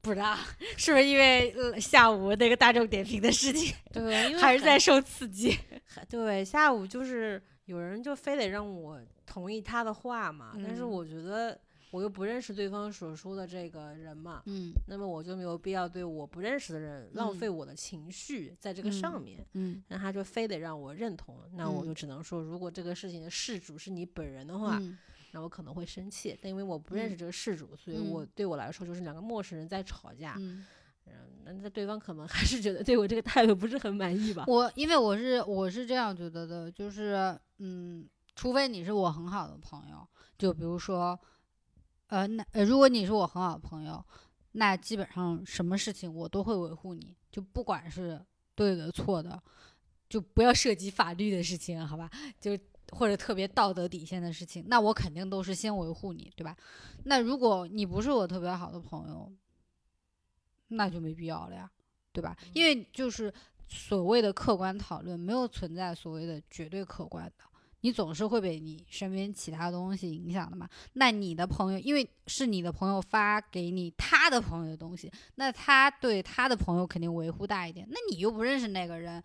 [0.00, 0.36] 不知道
[0.76, 5.58] 是不是因为、呃、下午那个大众点评的事情，对，因为还是在受刺激？
[6.08, 11.58] 对，下午就是有人就非得让我同意他的话嘛，但是嗯我觉得
[11.90, 19.44] 我又不认识对方所说的这个人嘛，嗯那么我就没有必要对我不认识的人浪嗯费我的情绪在这个上面。
[19.54, 24.96] 嗯那他就非得让我认同，那我嗯就只能说，如果这个事情的事主是你本人的话，嗯
[25.32, 26.38] 那我可能会生气。
[26.40, 30.34] 但因为我不认识嗯这个事主，所以嗯我对我来说就是两个陌生人在吵架。
[30.38, 30.64] 嗯，
[31.06, 31.12] 嗯，
[31.44, 34.44] 那那对方可能还是觉得对我这个态度不是很满意吧？
[34.46, 40.06] 我因为我是我是这样觉得的，就是嗯，除非你是我很好的朋友，
[40.36, 41.18] 就比如说，
[42.08, 44.04] 呃，那呃，如果你是我很好的朋友，
[44.52, 48.20] 那基本上什么事情我都会维护你，就不管是
[48.54, 49.40] 对的错的，
[50.08, 52.10] 就不要涉及法律的事情，好吧？
[52.40, 52.56] 就
[52.90, 56.56] 或者特别道德底线的事情，那我肯定都是先维护你，对吧？
[57.04, 59.32] 那如果你不是我特别好的朋友，
[60.68, 61.70] 那就没必要了呀，
[62.12, 62.36] 对吧？
[62.52, 63.32] 因为就是
[63.68, 67.44] 所谓的客观讨论，没有存在所谓的绝对客观的，
[67.80, 70.68] 你总是会被你身边其他东西影响的嘛。
[70.94, 77.86] 那你的朋友，因为是你的朋友发给你他的朋友的东西，那他对他的朋友肯定维护大一点。
[77.90, 79.22] 那你又不认识那个人，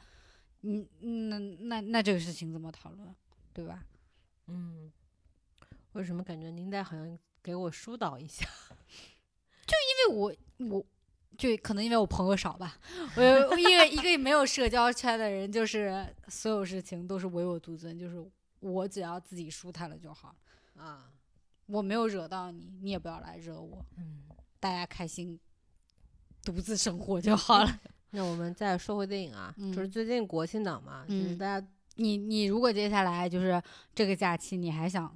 [0.62, 0.86] 你
[1.28, 3.14] 那那那这个事情怎么讨论，
[3.54, 3.86] 对吧？
[4.48, 4.92] 嗯，
[5.94, 8.46] 为什么感觉您在好像给我疏导一下？
[9.66, 9.74] 就
[10.10, 10.86] 因为我我
[11.38, 12.78] 就可能因为我朋友少吧，
[13.16, 18.24] 我有因为一个没有社交圈的人，就是所有事情都是唯我独尊，就是
[18.60, 20.36] 我只要自己舒坦了就好，
[20.76, 21.12] 啊，
[21.66, 24.24] 我没有惹到你，你也不要来惹我，嗯，
[24.60, 25.40] 大家开心，
[26.44, 27.80] 独自生活就好了。
[28.12, 33.62] 那我们再说回电影啊，就是嗯最近国庆档嘛，就是嗯大家你你如果接下来就是
[33.94, 35.16] 这个假期，你还想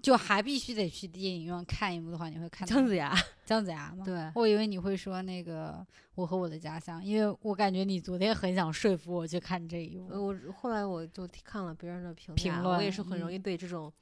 [0.00, 3.12] 就还必须得去电影院看一部的话，你会看姜子牙，
[3.44, 4.04] 姜子牙吗？
[4.04, 5.72] 对，我以为你会说那个
[6.14, 13.92] 《我和我的家乡》，因为我感觉你昨天很想说服我去看这一部，呃我后来我就看了别人的评评论，我也是很容嗯易对这种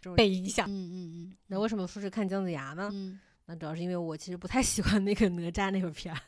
[0.00, 0.66] 这种被影响。
[0.68, 2.90] 嗯嗯嗯那为什么说是看姜子牙呢？
[3.46, 6.20] 那主要是因为我其实不太喜欢那个哪吒那个片儿，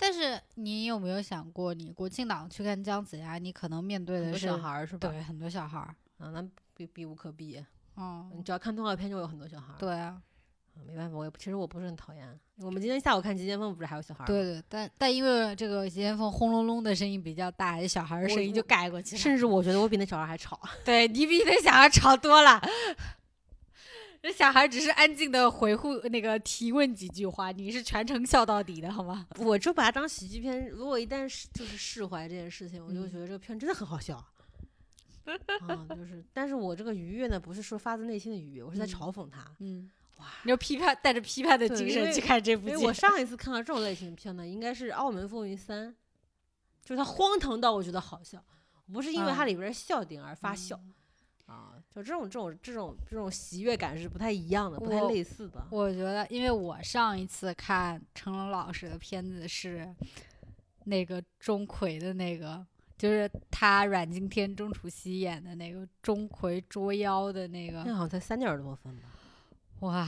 [0.00, 5.08] 但是你有没有想过，你国庆档去看姜子牙，你可能面对的是小孩儿是吧？
[5.08, 5.94] 对很多小孩儿。
[6.18, 6.42] 啊，那
[6.74, 7.64] 避避无可避，你
[7.96, 9.76] 嗯，只要看动画片就有很多小孩儿。
[9.78, 10.20] 对啊，
[10.74, 12.40] 啊没办法，我也不其实我不是很讨厌。
[12.62, 14.26] 我们今天下午看《极剑锋》，不是还有小孩儿吗？
[14.26, 19.20] 对对，但但因为这个极限风轰隆隆的声音比较大，小孩儿的声音就我盖过去了。
[19.20, 20.60] 甚至我觉得我比那小孩儿还吵。
[20.84, 22.60] 对你比那小孩吵多了。
[24.22, 29.26] 这小孩只是安静的回复那个提问几句话，你是全程笑到底的好吗？
[29.40, 30.68] 我就把它当喜剧片。
[30.68, 34.16] 如果一旦是就是释怀这件事情，我就嗯觉得这个片真的很好笑。
[35.68, 39.44] 啊，就是，但是我这个愉悦呢，不是说发自内心的愉悦，我是在嗯嘲讽他。
[39.60, 42.76] 嗯，哇，你要批判，带着批判的精神去看这部剧。
[42.76, 45.88] 我上一次看到这种类型的片呢，应该是《澳门风云三》，
[46.84, 48.44] 就是它荒唐到我觉得好笑，
[48.92, 50.82] 不是因为它嗯里边的笑点而发笑、啊，
[51.94, 55.66] 就这种这种这种这种喜悦感是不太一样的，不太类似的。
[55.70, 59.92] 我觉得，因为我上一次看成龙老师的片子是
[60.84, 62.64] 那个钟馗的那个
[62.96, 69.08] 就是他阮经天、钟楚曦演的那个钟馗捉妖的那个，那好像才三点多分吧。
[69.80, 70.06] 哇，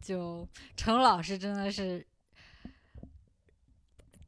[0.00, 2.06] 就成龙老师真的是，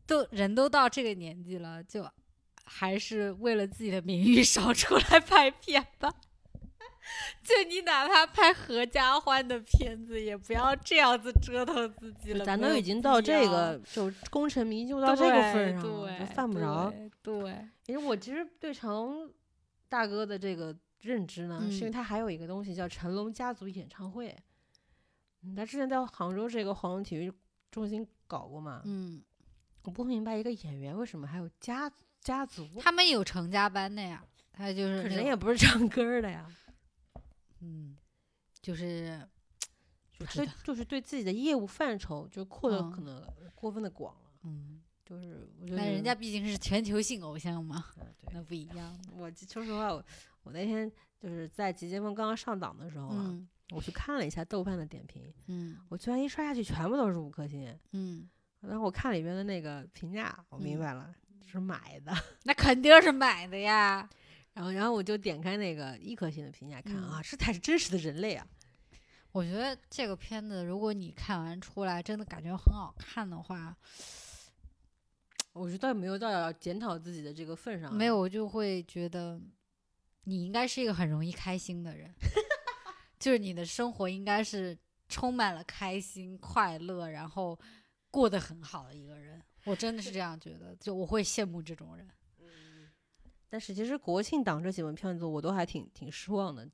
[0.07, 2.05] 都人都到这个年纪了，就
[2.73, 6.15] 还是为了自己的名誉 少出来拍片吧。
[7.43, 12.45] 就你哪怕拍合家欢的片子，也不要这样子折腾自己了。
[12.45, 16.93] 咱都已经到这个，就功成名就到这个份儿上了，对，就犯不着。
[17.21, 17.69] 对。
[17.87, 19.29] 因为我其实对成龙
[19.89, 24.37] 大哥的这个认知呢，是因为嗯他还有一个东西叫成龙家族演唱会。
[25.43, 27.33] 嗯他之前在杭州这个黄龙体育
[27.73, 29.21] 中心搞过嘛，嗯，
[29.83, 31.91] 我不明白一个演员为什么还有家
[32.21, 36.47] 家族，他们有成家班的呀，他就是可人也不是唱歌儿的呀，
[37.61, 37.97] 嗯，
[38.61, 39.27] 就是
[40.19, 49.13] 不知道，对就是对自己的业务范畴就扩的嗯可能过分的广了，嗯，就是但人家毕竟是全球性偶像嘛，嗯那不一样的。
[49.17, 50.05] 我说实话，我
[50.43, 57.77] 我那天就是在集结风刚刚上档的时候啊，嗯我去看了一下豆瓣的点评，嗯我居然一刷下去全部都是五颗星。
[57.93, 58.29] 嗯，
[58.61, 61.15] 然后我看里面的那个评价，我明嗯白了，
[61.47, 62.13] 是买的。
[62.45, 64.09] 那肯定是买的呀。
[64.53, 68.47] 然后，然后我就点开那个一颗星的评价看嗯啊，这才是真实的人类啊！
[69.33, 73.77] 我觉得这个片子，如果你看完出来真的感觉很好看的话，
[75.53, 79.41] 我觉得倒没有到要检讨自己的这个份上啊，没有我就会觉得
[80.25, 82.13] 你应该是一个很容易开心的人，
[83.21, 84.77] 就是你的生活应该是
[85.09, 87.59] 充满了开心、快乐，然后
[88.11, 89.41] 过得很好的一个人。
[89.65, 92.09] 我真的是这样觉得，就我会羡慕这种人。
[93.49, 96.69] 但是其实国庆档这几部片子我都还挺挺失望的。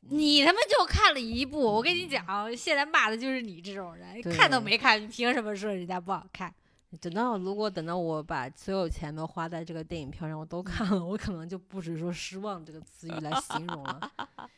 [0.00, 6.52] 你他妈就看了一部，我跟你讲，现在骂的就是你这种人，看都没看，你凭什么说人家不好看？
[7.00, 14.12] 等到如果等到我把所有钱都花在这个电影票上，我都看了，我可能就不止说失望这个词语来形容了，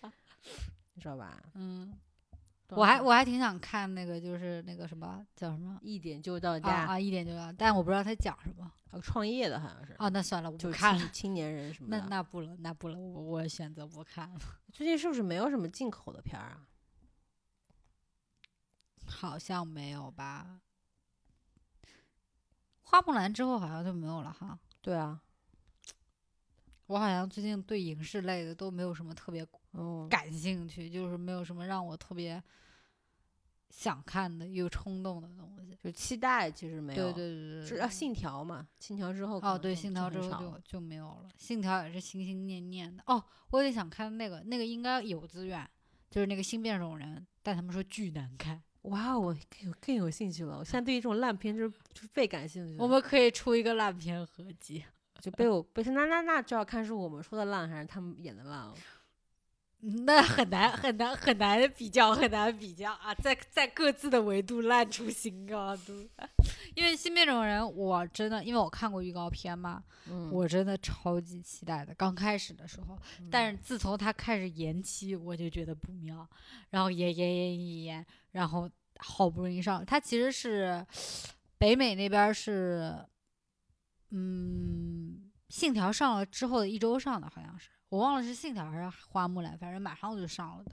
[0.95, 1.41] 你知道吧？
[1.55, 1.95] 嗯，
[2.71, 8.71] 我还我还挺想看那个，就是那个什么叫什么一点就到啊家，啊，一点就到，但我不知道他讲什么。
[8.91, 11.01] 呃创业的好像是，啊，那算了，我就不看了。
[11.01, 12.07] 青青年人什么那。
[12.09, 14.39] 那不了，那不了，我我选择不看了。
[14.73, 16.69] 最近是不是没有什么进口的片儿啊？
[19.07, 20.61] 好像没有吧？
[22.83, 24.57] 花木兰之后好像就没有了哈。
[24.81, 25.21] 对啊，
[26.87, 29.45] 我好像最近对影视类的都没有什么特别
[29.77, 32.43] 嗯，感兴趣，就是没有什么让我特别
[33.71, 35.77] 想看的、有冲动的东西。
[35.83, 41.29] 就期待其实没有，对对对对，是啊，信条嘛，信条之后哦，对，信条之后就就没有了。
[41.37, 43.03] 信条也是心心念念的。
[43.07, 45.69] 哦，我也想看那个，那个应该有资源，
[46.11, 48.63] 就是那个新变种人，但他们说巨难看。
[48.83, 50.59] 哇，我更有更有兴趣了。
[50.59, 52.79] 我现在对于这种烂片就是就倍感兴趣。
[52.79, 54.85] 我们可以出一个烂片合集。
[55.21, 58.75] 就被我被那那那就要看是我们说的烂还是他们演的烂了。
[60.07, 66.09] 那很难很难很难比较，很难比较啊，在在各自的维度烂出新高度。
[66.75, 71.95] 因为新变种人，我真的因为我看过预告片嘛，嗯，我真的超级期待的。
[71.95, 72.99] 刚开始的时候，
[73.31, 76.29] 但是自从他开始延期，我就觉得不妙，
[76.71, 78.69] 然后延延延延延，然后
[78.99, 80.85] 好不容易上，它其实是
[81.59, 83.07] 北美那边是，
[84.11, 90.73] 嗯，信条上了之后的一周上的，好像是我忘了是信条还是花木兰，反正马上就上了的。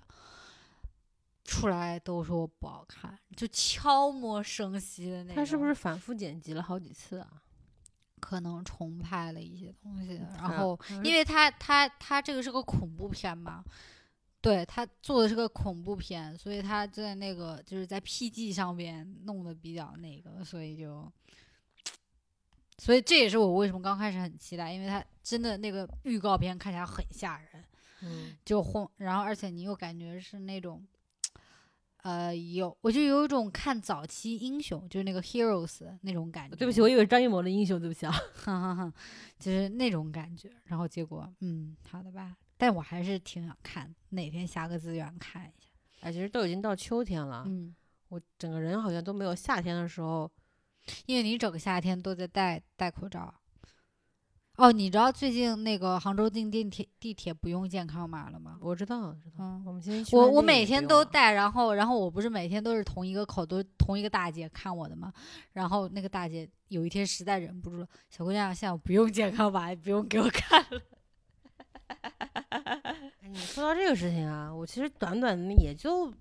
[1.43, 5.35] 出来都说不好看，就悄摸声息的那种。
[5.35, 7.41] 他是不是反复剪辑了好几次啊？
[8.19, 10.17] 可能重拍了一些东西？
[10.19, 13.63] 啊然后因为他他他这个是个恐怖片嘛，
[14.39, 21.11] 对他做的是个恐怖片，所以他在那个就是在 PG 上面弄的比较那个，所以就，
[22.81, 27.63] 所以这也是我为什么刚开始很期待，因为它真的那个预告片看起来很吓人，
[28.01, 30.83] 嗯，就轰，然后而且你又感觉是那种。
[32.03, 36.55] 呃，有我就有一种看早期英雄，就是那个 Heroes 那种感觉。
[36.55, 38.11] 对不起，我以为张艺谋的英雄，对不起啊。
[38.33, 38.93] 哈哈哈，
[39.37, 40.51] 就是那种感觉。
[40.63, 42.35] 然后结果，嗯，好的吧。
[42.57, 45.69] 但我还是挺想看，哪天下个资源看一下。
[45.99, 47.75] 哎，其实都已经到秋天了，嗯，
[48.09, 50.27] 我整个人好像都没有夏天的时候。
[51.05, 53.33] 因为你整个夏天都在戴戴口罩。
[54.57, 58.57] 哦，你知道最近那个杭州进地铁地铁不用健康码了吗？
[58.61, 59.37] 我知道，知道。
[59.39, 65.11] 嗯我们今天去我我每天都戴，然后然后我不是每天都是同一个口，都同一个大姐看我的吗？
[65.53, 70.81] 然后那个大姐有一天实在忍不住了，小姑娘，现在我不用健康码，也不用给我看了。
[72.49, 72.97] 哎
[73.29, 76.13] 你说到这个事情啊，我其实短短的也就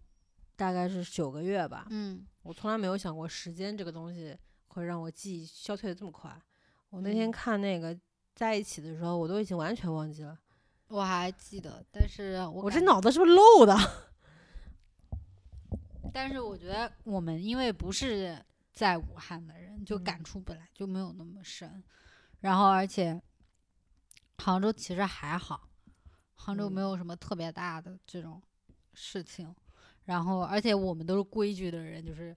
[0.56, 4.36] 大概是九个月吧，嗯我从来没有想过时间这个东西
[4.70, 6.30] 会让我记忆消退的这么快。
[6.90, 7.96] 我那天嗯看那个
[8.34, 10.38] 在一起的时候，我都已经完全忘记了。
[10.88, 13.76] 我还记得，但是我我这脑子是不是漏的？
[16.12, 21.82] 但是我觉得我们因为不是在武汉的人，就嗯感触本来就没有那么深。
[22.40, 23.20] 然后，而且
[24.38, 25.68] 杭州其实还好，
[26.34, 28.42] 杭州嗯没有什么特别大的这种
[28.94, 29.54] 事情。
[30.06, 32.36] 然后，而且我们都是规矩的人，就是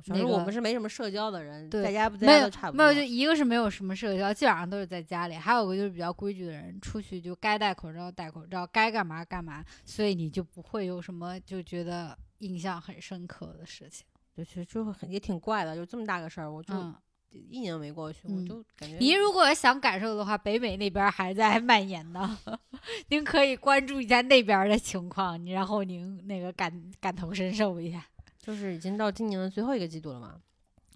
[0.00, 2.78] 反正我那个们是没什么社交的人，对在家不在差不多。
[2.78, 14.06] 没有，就一个是没有什么社交，基本上都是在家里；还有个就是比较规矩的人，出去就该戴口罩戴口罩，该干嘛干嘛，所以你就不会有什么就觉得印象很深刻的事情。
[14.34, 16.94] 就其实就很也挺怪的，就这么大个事儿，我就嗯，
[17.30, 22.38] 一年没过去，我嗯就感觉您如果想感受的话，北美那边还在蔓延呢，
[23.08, 28.02] 您可以关注一下那边的情况，然后您那个感感同身受一下。
[28.42, 30.38] 就是已经到今年的最后一个季度了嘛。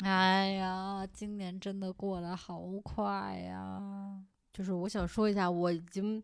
[0.05, 3.81] 哎呀，今年真的过得好快呀！
[4.53, 6.23] 就是我想说一下，我已经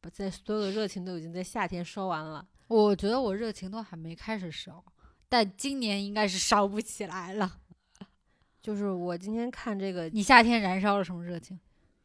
[0.00, 2.46] 把在所有的热情都已经在夏天烧完了。
[2.68, 4.84] 我觉得我热情都还没开始烧，
[5.28, 7.58] 但今年应该是烧不起来了。
[8.62, 11.58] 就是我今天看这个你夏天燃烧了什么热情？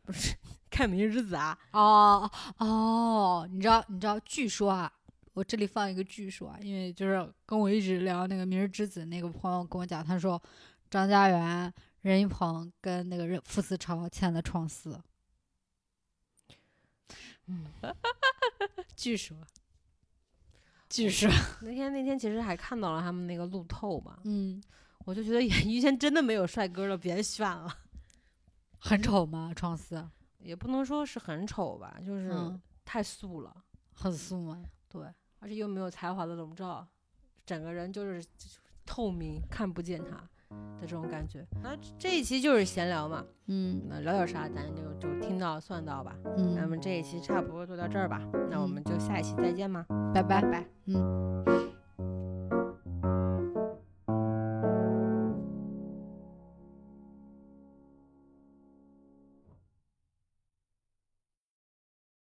[0.03, 0.33] 不是
[0.71, 4.19] 看《明日之子》啊，哦哦，你知道你知道？
[4.21, 4.91] 据说啊，
[5.33, 10.41] 我这里放一个据说啊，因为就是跟我一直聊那个《明日之子》那个朋友跟我讲，他说
[10.89, 15.01] 张家元、任一鹏跟那个任傅思超签了创四。
[17.47, 17.65] 嗯，
[18.95, 19.35] 据说，
[20.87, 21.29] 据说，
[21.61, 24.63] 那天那天其实还看到了他们那个路透嘛，嗯，
[24.99, 27.79] 我就觉得演艺圈真的没有帅哥了，别选了。
[28.79, 29.51] 很丑吗？
[29.55, 30.07] 创四
[30.37, 33.63] 也不能说是很丑吧，就是嗯太素了，
[33.93, 34.63] 很素吗？
[34.87, 35.01] 对，
[35.43, 36.87] 而且又没有才华的笼罩，
[37.45, 38.25] 整个人就是
[38.85, 40.15] 透明，看不见他
[40.79, 41.45] 的这种感觉。
[41.61, 46.15] 那这一期就是闲聊嘛，嗯那聊点啥咱就就听到算到吧。
[46.37, 50.49] 嗯，那么这一期差不多就到这儿吧，那我们就下一期再见嘛，拜拜拜。
[50.49, 50.65] 拜。
[50.85, 51.62] 嗯。